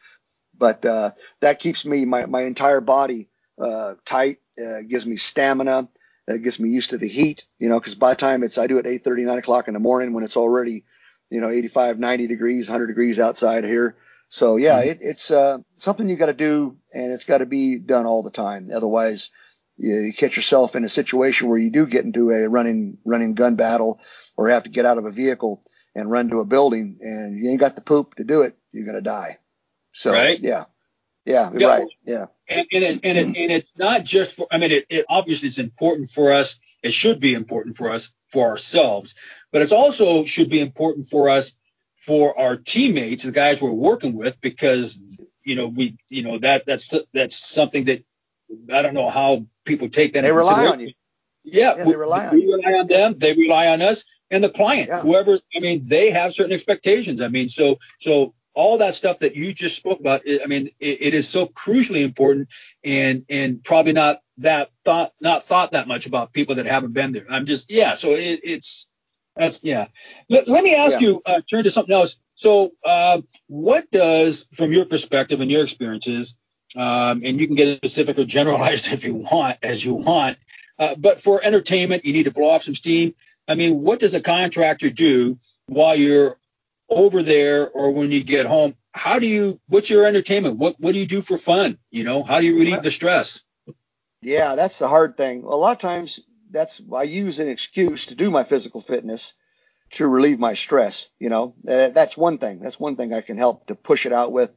[0.56, 3.28] but uh, that keeps me my my entire body
[3.62, 4.38] uh, tight.
[4.62, 5.88] Uh, gives me stamina.
[6.28, 7.46] It gets me used to the heat.
[7.58, 9.80] You know, because by the time it's I do it 8:30, 9 o'clock in the
[9.80, 10.84] morning when it's already
[11.30, 13.96] you know 85, 90 degrees, 100 degrees outside here.
[14.28, 14.90] So yeah, mm-hmm.
[14.90, 18.22] it, it's uh, something you got to do, and it's got to be done all
[18.22, 18.70] the time.
[18.74, 19.30] Otherwise,
[19.76, 23.34] you, you catch yourself in a situation where you do get into a running running
[23.34, 24.00] gun battle,
[24.36, 25.62] or have to get out of a vehicle
[25.94, 28.56] and run to a building, and you ain't got the poop to do it.
[28.72, 29.38] You're gonna die.
[29.92, 30.38] So right?
[30.40, 30.64] yeah,
[31.24, 32.26] yeah, yeah, right, yeah.
[32.48, 34.46] And and, it, and, it, and it's not just for.
[34.50, 36.58] I mean, it, it obviously is important for us.
[36.82, 39.14] It should be important for us for ourselves,
[39.52, 41.52] but it's also should be important for us
[42.06, 45.00] for our teammates, the guys we're working with, because
[45.44, 48.04] you know we you know that that's that's something that
[48.72, 50.22] I don't know how people take that.
[50.22, 50.92] They rely on you.
[51.44, 52.54] Yeah, yeah we, they rely on we you.
[52.56, 53.18] rely on them.
[53.18, 55.00] They rely on us and the client, yeah.
[55.00, 55.38] whoever.
[55.54, 57.20] I mean, they have certain expectations.
[57.20, 61.02] I mean, so so all that stuff that you just spoke about, I mean, it,
[61.02, 62.48] it is so crucially important
[62.84, 67.12] and and probably not that thought not thought that much about people that haven't been
[67.12, 67.26] there.
[67.28, 68.86] I'm just yeah, so it, it's
[69.36, 69.86] that's yeah.
[70.28, 71.08] Let, let me ask yeah.
[71.08, 72.16] you uh, turn to something else.
[72.36, 76.34] So uh, what does from your perspective and your experiences,
[76.76, 80.38] um, and you can get specific or generalized if you want, as you want,
[80.78, 83.14] uh, but for entertainment, you need to blow off some steam.
[83.48, 86.38] I mean, what does a contractor do while you're
[86.96, 90.58] over there or when you get home, how do you what's your entertainment?
[90.58, 91.78] What what do you do for fun?
[91.90, 93.44] You know, how do you relieve the stress?
[94.20, 95.42] Yeah, that's the hard thing.
[95.44, 96.20] A lot of times
[96.50, 99.32] that's I use an excuse to do my physical fitness
[99.92, 101.08] to relieve my stress.
[101.18, 102.60] You know, uh, that's one thing.
[102.60, 104.54] That's one thing I can help to push it out with.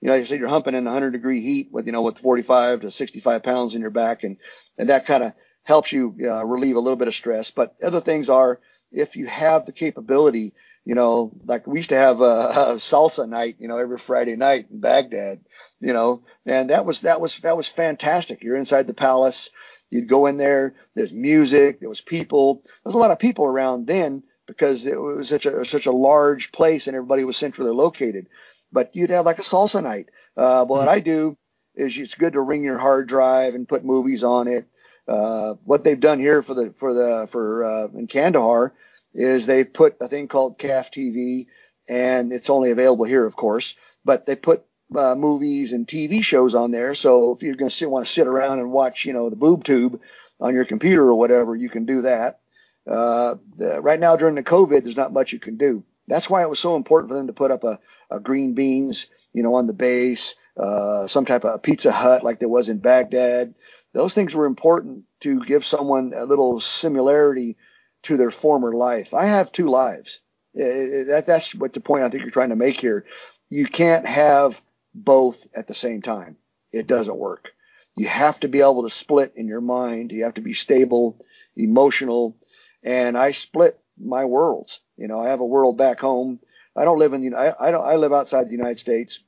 [0.00, 2.82] You know, you said you're humping in 100 degree heat with you know with 45
[2.82, 4.36] to 65 pounds in your back, and
[4.76, 5.32] and that kind of
[5.64, 7.50] helps you uh, relieve a little bit of stress.
[7.50, 8.60] But other things are
[8.92, 10.54] if you have the capability
[10.88, 14.36] you know, like we used to have a, a salsa night, you know, every Friday
[14.36, 15.40] night in Baghdad,
[15.80, 18.42] you know, and that was that was that was fantastic.
[18.42, 19.50] You're inside the palace,
[19.90, 23.86] you'd go in there, there's music, there was people, there's a lot of people around
[23.86, 28.26] then because it was such a such a large place and everybody was centrally located.
[28.72, 30.08] But you'd have like a salsa night.
[30.38, 30.88] Uh, what mm-hmm.
[30.88, 31.36] I do
[31.74, 34.66] is it's good to ring your hard drive and put movies on it.
[35.06, 38.72] Uh, what they've done here for the for the for uh, in Kandahar
[39.14, 41.46] is they put a thing called CAF TV,
[41.88, 44.64] and it's only available here, of course, but they put
[44.96, 46.94] uh, movies and TV shows on there.
[46.94, 49.64] So if you're going to want to sit around and watch, you know, the boob
[49.64, 50.00] tube
[50.40, 52.40] on your computer or whatever, you can do that.
[52.86, 55.84] Uh, the, right now during the COVID, there's not much you can do.
[56.06, 57.78] That's why it was so important for them to put up a,
[58.10, 62.38] a green beans, you know, on the base, uh, some type of Pizza Hut like
[62.38, 63.54] there was in Baghdad.
[63.92, 67.56] Those things were important to give someone a little similarity
[68.04, 69.14] to their former life.
[69.14, 70.20] I have two lives.
[70.54, 73.04] That, that's what the point I think you're trying to make here.
[73.48, 74.60] You can't have
[74.94, 76.36] both at the same time.
[76.72, 77.50] It doesn't work.
[77.96, 80.12] You have to be able to split in your mind.
[80.12, 81.24] You have to be stable,
[81.56, 82.36] emotional,
[82.82, 84.80] and I split my worlds.
[84.96, 86.40] You know, I have a world back home.
[86.76, 89.20] I don't live in the I, I don't I live outside the United States.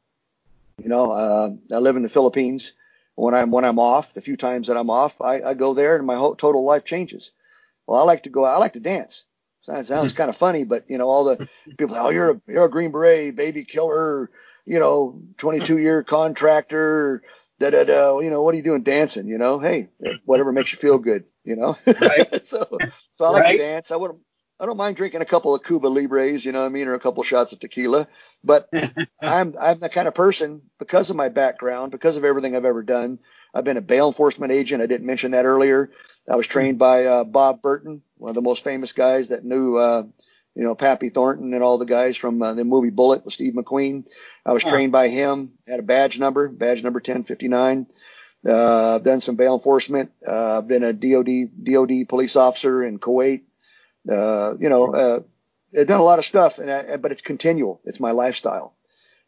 [0.83, 2.75] You know, uh, I live in the Philippines.
[3.17, 5.97] When I'm when I'm off, the few times that I'm off, I, I go there
[5.97, 7.33] and my whole total life changes.
[7.91, 8.47] Well, I like to go.
[8.47, 8.55] Out.
[8.55, 9.25] I like to dance.
[9.67, 10.17] That sounds hmm.
[10.17, 12.93] kind of funny, but you know, all the people, oh, you're a you're a Green
[12.93, 14.31] Beret, baby killer,
[14.65, 17.25] you know, 22 year contractor,
[17.59, 18.21] da da da.
[18.21, 19.27] You know, what are you doing dancing?
[19.27, 19.89] You know, hey,
[20.25, 21.25] whatever makes you feel good.
[21.43, 22.47] You know, right.
[22.47, 22.79] so
[23.15, 23.53] so I like right.
[23.53, 23.91] to dance.
[23.91, 24.13] I would
[24.61, 26.95] I don't mind drinking a couple of Cuba Libres, you know what I mean, or
[26.95, 28.07] a couple of shots of tequila.
[28.45, 28.69] But
[29.21, 32.85] I'm I'm the kind of person because of my background, because of everything I've ever
[32.85, 33.19] done.
[33.53, 34.81] I've been a bail enforcement agent.
[34.81, 35.91] I didn't mention that earlier.
[36.29, 39.77] I was trained by uh, Bob Burton, one of the most famous guys that knew,
[39.77, 40.05] uh,
[40.55, 43.55] you know, Pappy Thornton and all the guys from uh, the movie Bullitt with Steve
[43.55, 44.05] McQueen.
[44.45, 45.53] I was trained by him.
[45.67, 47.87] Had a badge number, badge number 1059.
[48.47, 50.13] Uh, I've done some bail enforcement.
[50.27, 53.43] Uh, I've been a DOD DOD police officer in Kuwait.
[54.11, 55.21] Uh, you know, uh,
[55.79, 57.81] I've done a lot of stuff, and I, but it's continual.
[57.85, 58.75] It's my lifestyle.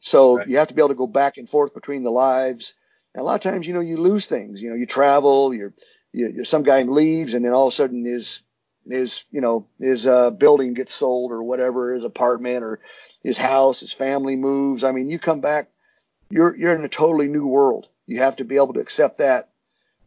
[0.01, 0.49] So right.
[0.49, 2.75] you have to be able to go back and forth between the lives.
[3.15, 4.63] And a lot of times, you know, you lose things.
[4.63, 5.55] You know, you travel.
[5.55, 5.75] You're,
[6.13, 8.43] you, some guy leaves, and then all of a sudden his
[8.89, 12.81] his you know his uh, building gets sold or whatever, his apartment or
[13.23, 14.85] his house, his family moves.
[14.85, 15.69] I mean, you come back,
[16.31, 17.89] you're you're in a totally new world.
[18.07, 19.51] You have to be able to accept that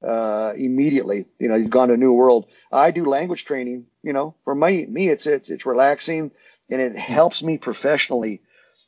[0.04, 1.26] uh, immediately.
[1.40, 2.46] You know, you've gone to a new world.
[2.72, 3.88] I do language training.
[4.04, 6.32] You know, for me, me, it's it's it's relaxing
[6.70, 8.42] and it helps me professionally.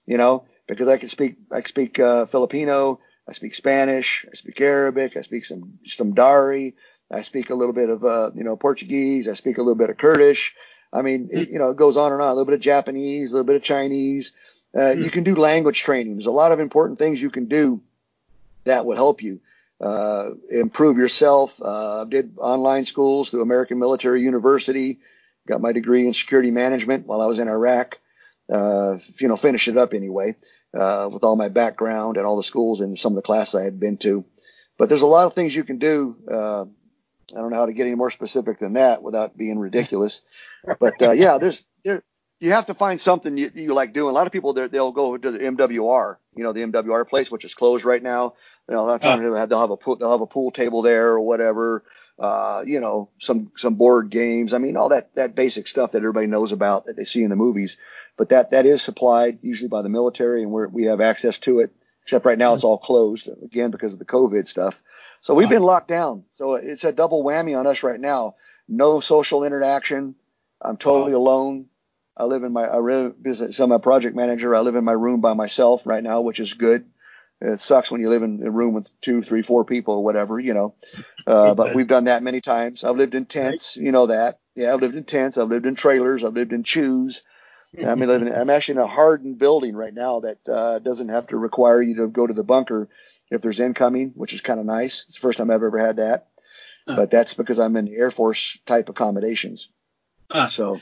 [0.06, 4.36] You know, because I can speak I can speak uh, Filipino, I speak Spanish, I
[4.36, 6.76] speak Arabic, I speak some some Dari,
[7.10, 9.90] I speak a little bit of uh, you know Portuguese, I speak a little bit
[9.90, 10.56] of Kurdish.
[10.92, 12.30] I mean, it, you know, it goes on and on.
[12.30, 14.32] A little bit of Japanese, a little bit of Chinese.
[14.78, 16.16] Uh, you can do language training.
[16.16, 17.82] There's a lot of important things you can do
[18.64, 19.40] that will help you
[19.82, 21.60] uh, improve yourself.
[21.62, 25.00] Uh, did online schools through American Military University.
[25.48, 28.00] Got my degree in security management while I was in Iraq.
[28.52, 30.36] Uh, you know, finished it up anyway
[30.74, 33.64] uh, with all my background and all the schools and some of the classes I
[33.64, 34.26] had been to.
[34.78, 36.16] But there's a lot of things you can do.
[37.36, 40.22] I don't know how to get any more specific than that without being ridiculous.
[40.80, 42.04] but uh, yeah, there's there
[42.40, 44.12] you have to find something you, you like doing.
[44.12, 47.46] A lot of people they'll go to the MWR, you know, the MWR place which
[47.46, 48.34] is closed right now.
[48.70, 50.22] You know, a lot of times uh, they'll have they'll have a pool, they'll have
[50.22, 51.84] a pool table there or whatever.
[52.20, 54.54] Uh, you know, some some board games.
[54.54, 57.30] I mean, all that that basic stuff that everybody knows about that they see in
[57.30, 57.78] the movies.
[58.18, 61.60] But that that is supplied usually by the military, and we we have access to
[61.60, 61.72] it.
[62.04, 64.82] Except right now it's all closed again because of the COVID stuff.
[65.22, 66.24] So we've been locked down.
[66.34, 68.36] So it's a double whammy on us right now.
[68.68, 70.16] No social interaction.
[70.62, 71.68] I'm totally alone.
[72.16, 73.16] I live in my I live,
[73.52, 74.56] so I'm a project manager.
[74.56, 76.86] I live in my room by myself right now, which is good.
[77.40, 80.40] It sucks when you live in a room with two, three, four people or whatever,
[80.40, 80.74] you know.
[81.28, 82.84] Uh, but we've done that many times.
[82.84, 84.40] I've lived in tents, you know that.
[84.56, 85.38] Yeah, I've lived in tents.
[85.38, 86.24] I've lived in trailers.
[86.24, 87.22] I've lived in CHUs.
[87.86, 88.34] I'm living.
[88.34, 91.96] I'm actually in a hardened building right now that uh, doesn't have to require you
[91.98, 92.90] to go to the bunker
[93.30, 95.06] if there's incoming, which is kind of nice.
[95.08, 96.28] It's the first time I've ever had that.
[96.88, 99.70] Uh, but that's because I'm in the Air Force type accommodations.
[100.30, 100.80] Uh, so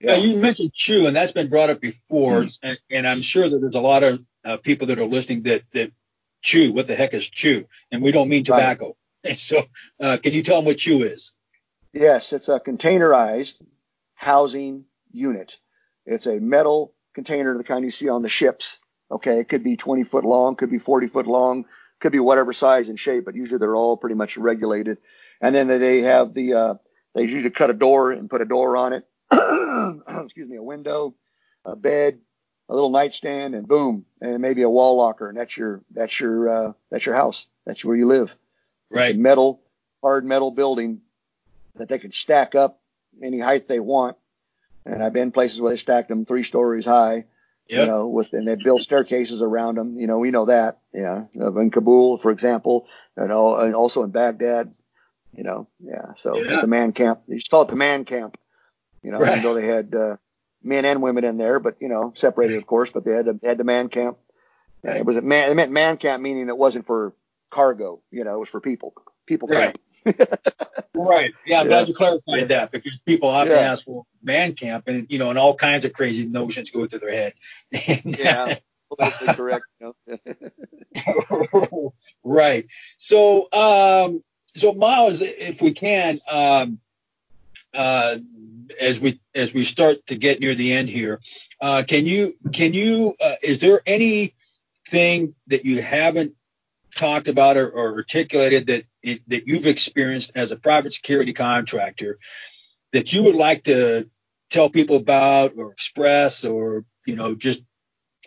[0.00, 0.16] yeah.
[0.16, 2.66] you mentioned CHU, and that's been brought up before, mm-hmm.
[2.66, 5.62] and, and, I'm sure that there's a lot of uh, people that are listening that
[5.72, 5.92] that
[6.42, 6.72] chew.
[6.72, 7.66] What the heck is CHU?
[7.90, 8.96] And we don't mean tobacco.
[9.24, 9.34] Right.
[9.36, 9.62] so,
[10.00, 11.32] uh, can you tell them what CHU is?
[11.92, 13.60] Yes, it's a containerized
[14.14, 15.58] housing unit.
[16.06, 18.78] It's a metal container, the kind you see on the ships.
[19.10, 21.64] Okay, it could be 20 foot long, could be 40 foot long,
[22.00, 24.98] could be whatever size and shape, but usually they're all pretty much regulated.
[25.40, 26.74] And then they have the uh,
[27.14, 29.06] they usually cut a door and put a door on it
[30.24, 31.14] excuse me, a window,
[31.64, 32.18] a bed,
[32.68, 36.48] a little nightstand, and boom, and maybe a wall locker, and that's your that's your
[36.48, 37.46] uh, that's your house.
[37.66, 38.34] That's where you live.
[38.90, 39.10] Right.
[39.10, 39.60] It's a metal,
[40.02, 41.02] hard metal building
[41.74, 42.80] that they can stack up
[43.22, 44.16] any height they want.
[44.86, 47.26] And I've been places where they stacked them three stories high.
[47.68, 47.80] Yep.
[47.80, 49.98] You know, with and they build staircases around them.
[49.98, 50.78] You know, we know that.
[50.94, 54.72] Yeah, in Kabul, for example, and also in Baghdad.
[55.36, 56.14] You know, yeah.
[56.16, 56.62] So yeah.
[56.62, 57.20] the man camp.
[57.28, 58.38] They used to call it the man camp.
[59.02, 59.32] You know, right.
[59.32, 60.16] even though they had uh,
[60.62, 62.90] men and women in there, but you know, separated of course.
[62.90, 64.16] But they had they had the man camp.
[64.82, 64.96] Right.
[64.96, 65.50] It was a man.
[65.50, 67.14] It meant man camp, meaning it wasn't for
[67.50, 68.00] cargo.
[68.10, 68.94] You know, it was for people.
[69.26, 69.60] People camp.
[69.60, 69.78] right.
[71.46, 71.68] Yeah, I'm yeah.
[71.68, 72.44] glad you clarified yeah.
[72.46, 73.60] that because people often yeah.
[73.60, 76.98] ask, well, man camp, and you know, and all kinds of crazy notions go through
[77.00, 77.34] their head.
[78.04, 78.54] yeah.
[79.36, 79.64] correct.
[82.24, 82.66] right.
[83.10, 84.22] So, um,
[84.54, 86.80] so Miles, if we can, um,
[87.74, 88.18] uh,
[88.80, 91.20] as we as we start to get near the end here,
[91.60, 96.34] uh, can you can you uh, is there anything that you haven't
[96.98, 102.18] talked about or, or articulated that it, that you've experienced as a private security contractor
[102.92, 104.10] that you would like to
[104.50, 107.62] tell people about or express or you know just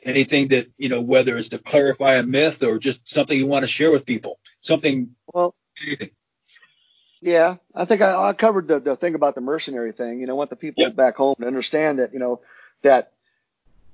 [0.04, 3.64] anything that you know whether it's to clarify a myth or just something you want
[3.64, 5.54] to share with people something well
[5.86, 6.10] anything
[7.22, 10.20] Yeah, I think I, I covered the, the thing about the mercenary thing.
[10.20, 12.42] You know, want the people back home to understand that, you know,
[12.82, 13.12] that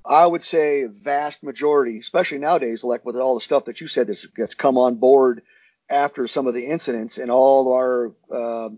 [0.08, 4.06] I would say vast majority, especially nowadays, like with all the stuff that you said
[4.06, 5.42] that's, that's come on board
[5.90, 8.70] after some of the incidents and all our uh,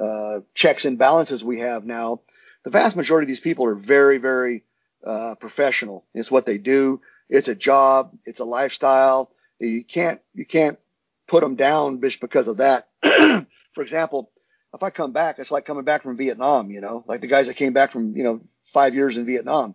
[0.00, 2.20] uh, checks and balances we have now,
[2.64, 4.64] the vast majority of these people are very, very
[5.04, 6.06] uh, professional.
[6.14, 7.00] It's what they do.
[7.28, 8.16] It's a job.
[8.24, 9.32] It's a lifestyle.
[9.58, 10.78] You can't you can't
[11.26, 12.88] put them down just because of that.
[13.02, 14.30] For example,
[14.74, 16.70] if I come back, it's like coming back from Vietnam.
[16.70, 18.40] You know, like the guys that came back from you know
[18.72, 19.74] five years in Vietnam.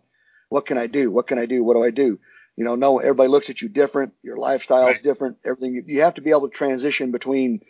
[0.49, 1.11] What can I do?
[1.11, 1.63] What can I do?
[1.63, 2.19] What do I do?
[2.55, 4.13] You know, no, everybody looks at you different.
[4.23, 5.03] Your lifestyle is right.
[5.03, 5.37] different.
[5.43, 7.61] Everything you have to be able to transition between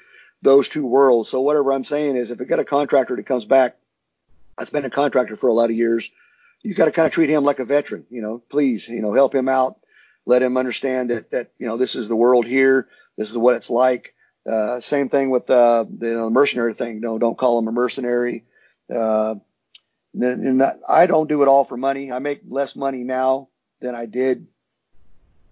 [0.41, 1.30] those two worlds.
[1.30, 3.78] So whatever I'm saying is, if you got a contractor that comes back,
[4.57, 6.11] I've been a contractor for a lot of years.
[6.61, 8.05] You got to kind of treat him like a veteran.
[8.09, 9.80] You know, please, you know, help him out.
[10.26, 12.88] Let him understand that that you know this is the world here.
[13.17, 14.13] This is what it's like.
[14.49, 16.99] Uh, same thing with uh, the you know, mercenary thing.
[16.99, 18.43] No, don't call him a mercenary.
[18.93, 19.36] Uh,
[20.24, 22.11] and I don't do it all for money.
[22.11, 23.49] I make less money now
[23.82, 24.47] than I did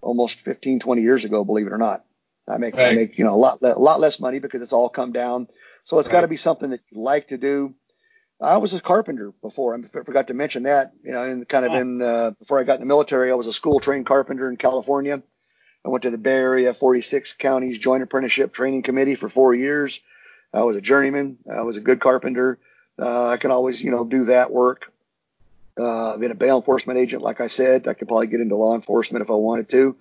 [0.00, 1.44] almost 15, 20 years ago.
[1.44, 2.04] Believe it or not,
[2.48, 2.92] I make right.
[2.92, 5.48] I make you know a lot a lot less money because it's all come down.
[5.84, 6.12] So it's right.
[6.12, 7.74] got to be something that you like to do.
[8.40, 9.74] I was a carpenter before.
[9.74, 10.92] I forgot to mention that.
[11.02, 13.46] You know, and kind of in uh, before I got in the military, I was
[13.46, 15.22] a school trained carpenter in California.
[15.84, 20.00] I went to the Bay Area 46 counties joint apprenticeship training committee for four years.
[20.52, 21.38] I was a journeyman.
[21.52, 22.58] I was a good carpenter.
[22.98, 24.92] Uh, I can always, you know, do that work.
[25.78, 27.88] Uh, I've been a bail enforcement agent, like I said.
[27.88, 29.96] I could probably get into law enforcement if I wanted to.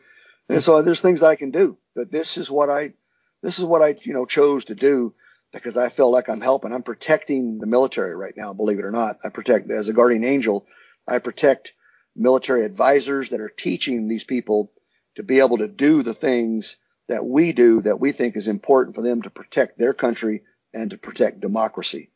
[0.49, 1.77] And so there's things I can do.
[1.95, 2.93] But this is what I,
[3.41, 5.13] this is what I, you know, chose to do
[5.51, 6.73] because I feel like I'm helping.
[6.73, 9.17] I'm protecting the military right now, believe it or not.
[9.23, 10.65] I protect, as a guardian angel,
[11.07, 11.73] I protect
[12.15, 14.71] military advisors that are teaching these people
[15.15, 16.77] to be able to do the things
[17.07, 20.91] that we do that we think is important for them to protect their country and
[20.91, 22.09] to protect democracy.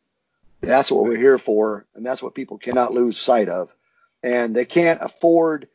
[0.61, 3.73] That's what we're here for, and that's what people cannot lose sight of.
[4.23, 5.67] And they can't afford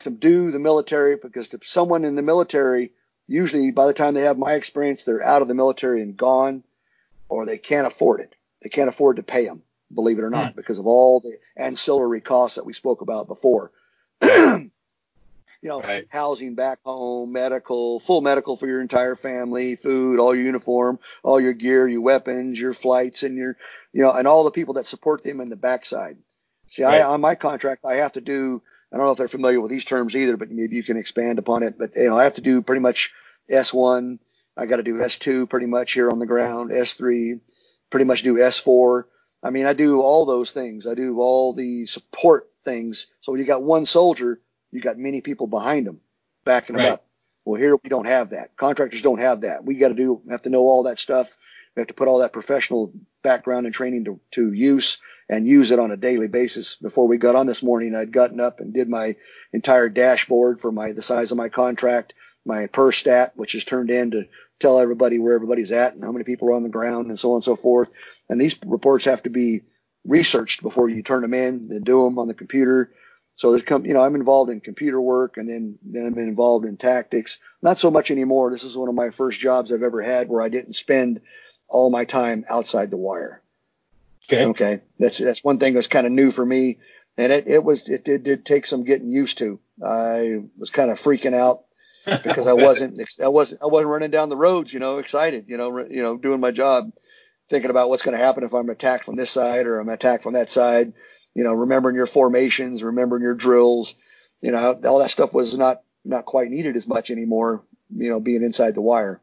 [0.00, 2.92] to do the military because to someone in the military,
[3.26, 6.62] usually by the time they have my experience, they're out of the military and gone,
[7.28, 8.34] or they can't afford it.
[8.62, 9.62] They can't afford to pay them,
[9.92, 10.56] believe it or not, hmm.
[10.56, 13.72] because of all the ancillary costs that we spoke about before.
[15.60, 16.06] you know, right.
[16.08, 21.40] housing back home, medical, full medical for your entire family, food, all your uniform, all
[21.40, 23.56] your gear, your weapons, your flights, and your,
[23.92, 26.16] you know, and all the people that support them in the backside.
[26.68, 27.00] See, right.
[27.00, 29.70] I, on my contract, I have to do, I don't know if they're familiar with
[29.70, 31.76] these terms either, but maybe you can expand upon it.
[31.78, 33.12] But, you know, I have to do pretty much
[33.50, 34.18] S1.
[34.56, 37.40] I got to do S2 pretty much here on the ground, S3,
[37.90, 39.04] pretty much do S4.
[39.42, 40.86] I mean, I do all those things.
[40.86, 43.06] I do all the support things.
[43.20, 44.40] So when you got one soldier,
[44.70, 46.00] you got many people behind them
[46.44, 46.84] backing right.
[46.84, 47.04] them up.
[47.44, 48.56] Well, here we don't have that.
[48.56, 49.64] Contractors don't have that.
[49.64, 51.28] We got to do have to know all that stuff.
[51.74, 52.92] We have to put all that professional
[53.22, 54.98] background and training to, to use
[55.28, 56.74] and use it on a daily basis.
[56.76, 59.16] Before we got on this morning, I'd gotten up and did my
[59.52, 62.14] entire dashboard for my the size of my contract,
[62.44, 64.24] my PERSTAT, which is turned in to
[64.58, 67.30] tell everybody where everybody's at and how many people are on the ground and so
[67.32, 67.90] on and so forth.
[68.28, 69.62] And these reports have to be
[70.04, 72.90] researched before you turn them in, then do them on the computer
[73.38, 76.64] so there's come, you know, I'm involved in computer work and then, then I'm involved
[76.64, 77.38] in tactics.
[77.62, 78.50] Not so much anymore.
[78.50, 81.20] This is one of my first jobs I've ever had where I didn't spend
[81.68, 83.40] all my time outside the wire.
[84.24, 84.46] Okay.
[84.46, 84.80] Okay.
[84.98, 86.78] That's, that's one thing that's kind of new for me.
[87.16, 89.60] And it, it was, it did, did take some getting used to.
[89.86, 91.62] I was kind of freaking out
[92.06, 95.58] because I wasn't, I wasn't, I wasn't running down the roads, you know, excited, you
[95.58, 96.90] know, you know, doing my job,
[97.48, 100.24] thinking about what's going to happen if I'm attacked from this side or I'm attacked
[100.24, 100.92] from that side
[101.34, 103.94] you know, remembering your formations, remembering your drills,
[104.40, 107.62] you know, all that stuff was not not quite needed as much anymore.
[107.94, 109.20] You know, being inside the wire.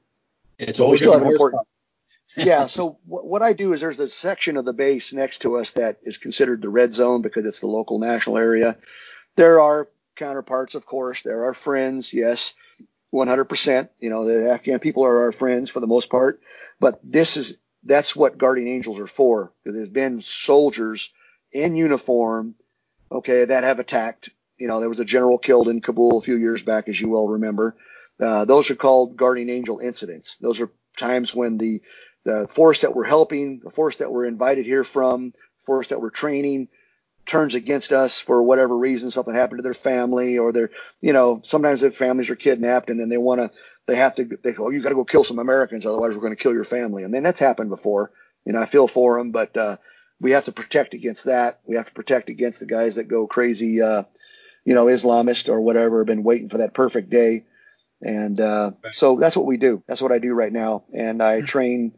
[0.57, 1.67] It's always still important.
[2.37, 2.65] yeah.
[2.65, 5.71] So w- what I do is there's a section of the base next to us
[5.71, 8.77] that is considered the red zone because it's the local national area.
[9.35, 11.21] There are counterparts, of course.
[11.21, 12.53] There are friends, yes,
[13.13, 13.89] 100%.
[13.99, 16.41] You know, the Afghan people are our friends for the most part.
[16.79, 19.51] But this is that's what guardian angels are for.
[19.63, 21.11] Because there's been soldiers
[21.55, 22.55] in uniform,
[23.11, 24.29] okay, that have attacked.
[24.57, 27.09] You know, there was a general killed in Kabul a few years back, as you
[27.09, 27.75] well remember.
[28.19, 30.37] Uh, those are called guardian angel incidents.
[30.39, 31.81] Those are times when the
[32.23, 35.33] the force that we're helping, the force that we're invited here from,
[35.65, 36.69] force that we're training,
[37.25, 39.11] turns against us for whatever reason.
[39.11, 42.99] Something happened to their family, or their, you know, sometimes their families are kidnapped, and
[42.99, 43.51] then they want to,
[43.87, 46.21] they have to, they go, oh, you got to go kill some Americans, otherwise we're
[46.21, 47.03] going to kill your family.
[47.03, 48.11] I mean, that's happened before.
[48.45, 49.77] You know, I feel for them, but uh,
[50.19, 51.59] we have to protect against that.
[51.65, 54.03] We have to protect against the guys that go crazy, uh,
[54.63, 57.45] you know, Islamist or whatever, have been waiting for that perfect day.
[58.01, 59.83] And uh, so that's what we do.
[59.87, 60.83] That's what I do right now.
[60.93, 61.45] And I hmm.
[61.45, 61.97] train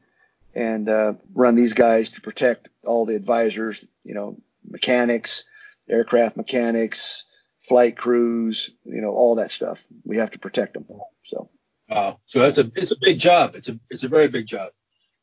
[0.53, 4.38] and uh, run these guys to protect all the advisors, you know,
[4.68, 5.43] mechanics,
[5.89, 7.26] aircraft mechanics,
[7.68, 9.80] flight crews, you know, all that stuff.
[10.03, 10.86] We have to protect them.
[11.24, 11.49] So.
[11.89, 12.20] Wow.
[12.26, 13.55] So that's a it's a big job.
[13.55, 14.72] It's a it's a very big job.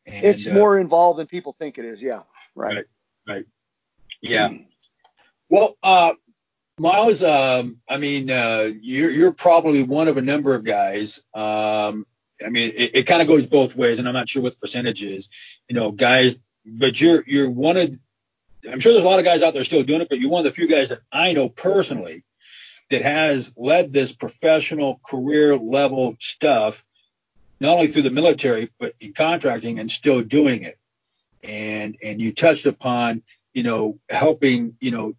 [0.07, 2.03] And, it's uh, more involved than people think it is.
[2.03, 2.23] Yeah.
[2.55, 2.85] Right.
[3.27, 3.45] Right.
[4.21, 4.51] Yeah.
[5.49, 6.15] Well, uh,
[6.79, 11.23] Miles, um, I mean, uh, you're you're probably one of a number of guys.
[11.33, 12.07] Um,
[12.45, 14.59] I mean, it, it kind of goes both ways, and I'm not sure what the
[14.59, 15.31] percentage is.
[15.69, 17.97] You know, guys, but you're you're one of.
[18.69, 20.41] I'm sure there's a lot of guys out there still doing it, but you're one
[20.41, 22.25] of the few guys that I know personally
[22.91, 26.85] that has led this professional career level stuff,
[27.61, 30.77] not only through the military but in contracting and still doing it.
[31.45, 33.23] And and you touched upon,
[33.53, 35.15] you know, helping, you know,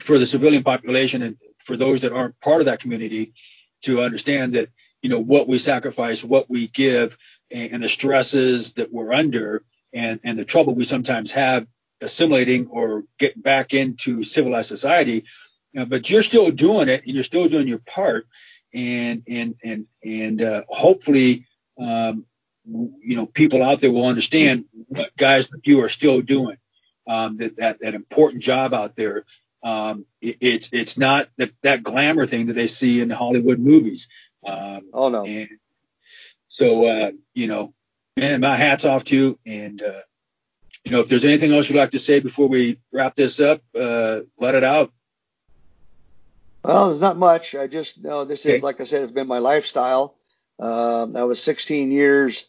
[0.00, 3.32] for the civilian population and for those that aren't part of that community
[3.82, 4.68] to understand that
[5.02, 7.16] you know what we sacrifice, what we give,
[7.50, 9.62] and, and the stresses that we're under,
[9.92, 11.66] and and the trouble we sometimes have
[12.00, 15.24] assimilating or getting back into civilized society.
[15.76, 18.26] Uh, but you're still doing it, and you're still doing your part,
[18.74, 21.46] and and and and uh, hopefully,
[21.80, 22.24] um,
[22.68, 26.56] you know, people out there will understand what guys like you are still doing.
[27.06, 29.24] Um, that, that that important job out there.
[29.62, 33.58] Um, it, it's it's not that that glamour thing that they see in the Hollywood
[33.58, 34.08] movies.
[34.46, 35.24] Um, oh no.
[35.24, 35.48] And
[36.50, 37.72] so uh, you know,
[38.18, 39.38] man, my hats off to you.
[39.46, 40.00] And uh,
[40.84, 43.62] you know, if there's anything else you'd like to say before we wrap this up,
[43.78, 44.92] uh, let it out.
[46.62, 47.54] Well, there's not much.
[47.54, 50.16] I just know this is, like I said, it's been my lifestyle.
[50.58, 52.46] Um, I was 16 years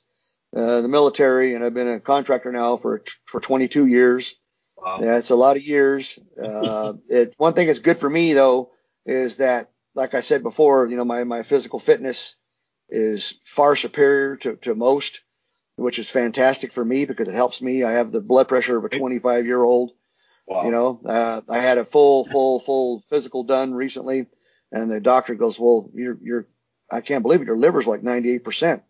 [0.56, 4.36] uh, the military, and I've been a contractor now for for 22 years.
[4.78, 4.98] Wow.
[5.00, 6.18] That's a lot of years.
[6.42, 8.72] Uh, it, one thing that's good for me though
[9.06, 12.36] is that like I said before, you know, my, my physical fitness
[12.90, 15.22] is far superior to, to most,
[15.76, 17.84] which is fantastic for me because it helps me.
[17.84, 19.92] I have the blood pressure of a 25 year old.
[20.48, 20.64] Wow.
[20.64, 24.26] You know, uh, I had a full, full, full physical done recently,
[24.72, 26.48] and the doctor goes, "Well, you're, you're,
[26.92, 27.46] I can't believe it.
[27.46, 28.82] Your liver's like 98 percent,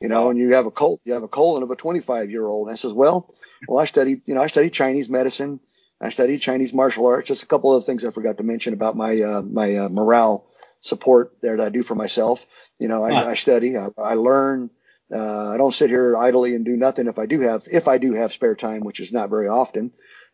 [0.00, 2.46] you know, and you have a cult, you have a colon of a 25 year
[2.46, 3.34] old." And I says, "Well,
[3.68, 5.60] well, I studied, you know, I studied Chinese medicine,
[6.00, 7.28] I studied Chinese martial arts.
[7.28, 10.46] Just a couple of things I forgot to mention about my uh, my uh, morale
[10.80, 12.46] support there that I do for myself.
[12.78, 13.30] You know, I, huh.
[13.30, 14.70] I study, I, I learn.
[15.12, 17.06] Uh, I don't sit here idly and do nothing.
[17.06, 19.92] If I do have if I do have spare time, which is not very often.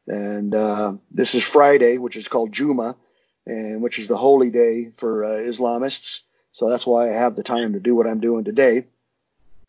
[0.08, 2.96] And uh, this is Friday, which is called Juma,
[3.46, 6.20] and which is the holy day for uh, Islamists.
[6.50, 8.86] So that's why I have the time to do what I'm doing today.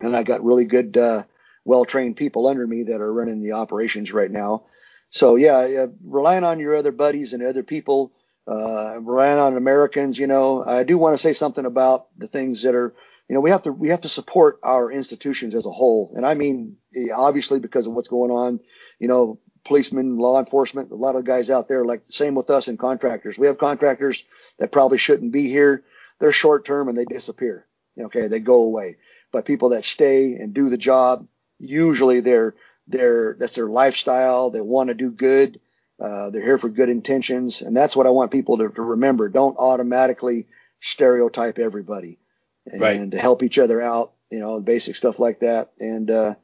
[0.04, 1.24] And I got really good, uh,
[1.64, 4.64] well trained people under me that are running the operations right now
[5.10, 8.12] so yeah, relying on your other buddies and other people,
[8.48, 10.18] uh, relying on Americans.
[10.18, 12.94] You know, I do want to say something about the things that are,
[13.28, 16.26] you know, we have to we have to support our institutions as a whole, and
[16.26, 16.76] I mean
[17.14, 18.60] obviously because of what's going on.
[18.98, 22.68] You know, policemen, law enforcement, a lot of guys out there, like same with us
[22.68, 23.38] and contractors.
[23.38, 24.24] We have contractors
[24.58, 25.84] that probably shouldn't be here.
[26.18, 27.66] They're short term and they disappear.
[27.98, 28.96] Okay, they go away.
[29.34, 31.26] But people that stay and do the job,
[31.58, 32.54] usually they're
[32.86, 34.50] they're that's their lifestyle.
[34.50, 35.58] They want to do good.
[35.98, 39.28] Uh, they're here for good intentions, and that's what I want people to, to remember.
[39.28, 40.46] Don't automatically
[40.80, 42.20] stereotype everybody,
[42.66, 43.10] and right.
[43.10, 44.12] to help each other out.
[44.30, 45.72] You know, basic stuff like that.
[45.80, 46.36] And uh,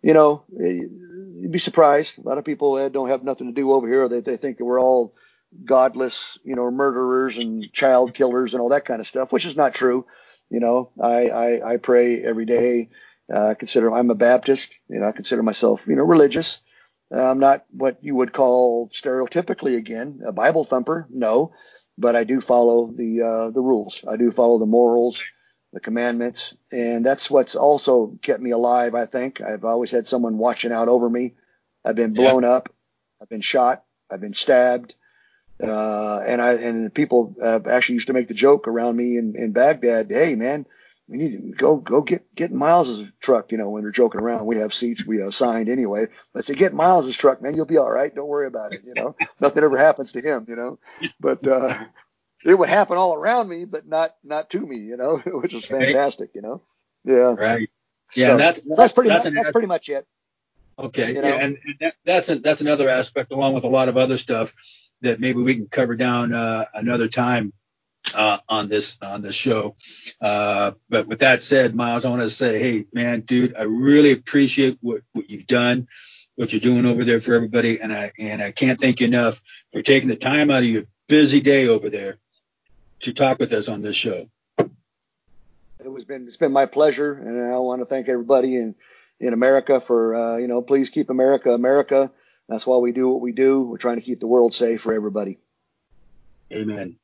[0.00, 2.20] you know, you'd be surprised.
[2.20, 4.08] A lot of people uh, don't have nothing to do over here.
[4.08, 5.14] They they think that we're all
[5.64, 9.56] godless, you know, murderers and child killers and all that kind of stuff, which is
[9.56, 10.06] not true.
[10.50, 12.90] You know, I I, I pray every day
[13.32, 14.80] uh, I consider I'm a Baptist.
[14.88, 16.62] You know, I consider myself, you know, religious.
[17.14, 21.52] Uh, I'm not what you would call stereotypically again a Bible thumper, no,
[21.98, 24.04] but I do follow the uh, the rules.
[24.08, 25.24] I do follow the morals,
[25.72, 28.94] the commandments, and that's what's also kept me alive.
[28.94, 31.34] I think I've always had someone watching out over me.
[31.84, 32.50] I've been blown yeah.
[32.50, 32.68] up.
[33.20, 33.84] I've been shot.
[34.10, 34.94] I've been stabbed.
[35.62, 39.34] Uh, and I and people uh, actually used to make the joke around me in,
[39.36, 40.06] in Baghdad.
[40.10, 40.64] Hey, man,
[41.08, 43.52] we need to go go get get Miles's truck.
[43.52, 46.06] You know, when they're joking around, we have seats we have signed anyway.
[46.34, 47.54] Let's say get Miles's truck, man.
[47.54, 48.14] You'll be all right.
[48.14, 48.82] Don't worry about it.
[48.84, 50.46] You know, nothing ever happens to him.
[50.48, 50.78] You know,
[51.18, 51.76] but uh,
[52.44, 54.78] it would happen all around me, but not not to me.
[54.78, 56.30] You know, which is fantastic.
[56.34, 56.62] You know,
[57.04, 57.68] yeah, right.
[58.14, 60.04] Yeah, so, that's, that's, that's pretty that's, much, that's pretty much it.
[60.76, 61.28] Okay, you know?
[61.28, 64.16] yeah, and, and that, that's a, that's another aspect, along with a lot of other
[64.16, 64.52] stuff
[65.02, 67.52] that maybe we can cover down uh, another time
[68.14, 69.76] uh, on this on this show.
[70.20, 74.12] Uh, but with that said, Miles, I want to say, hey, man, dude, I really
[74.12, 75.88] appreciate what, what you've done,
[76.36, 79.42] what you're doing over there for everybody, and I and I can't thank you enough
[79.72, 82.18] for taking the time out of your busy day over there
[83.00, 84.30] to talk with us on this show.
[84.58, 88.74] It was been it's been my pleasure, and I want to thank everybody and
[89.20, 92.10] in America for, uh, you know, please keep America America.
[92.50, 93.62] That's why we do what we do.
[93.62, 95.38] We're trying to keep the world safe for everybody.
[96.52, 96.96] Amen.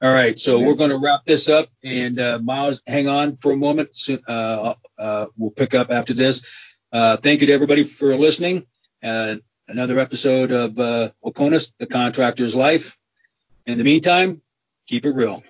[0.00, 0.66] All right, so Amen.
[0.66, 3.90] we're going to wrap this up, and uh, Miles, hang on for a moment.
[4.26, 6.50] Uh, uh, we'll pick up after this.
[6.90, 8.66] Uh, thank you to everybody for listening.
[9.02, 9.36] Uh,
[9.68, 12.96] another episode of uh, Oconus, the Contractor's Life.
[13.66, 14.40] In the meantime,
[14.88, 15.42] keep it real.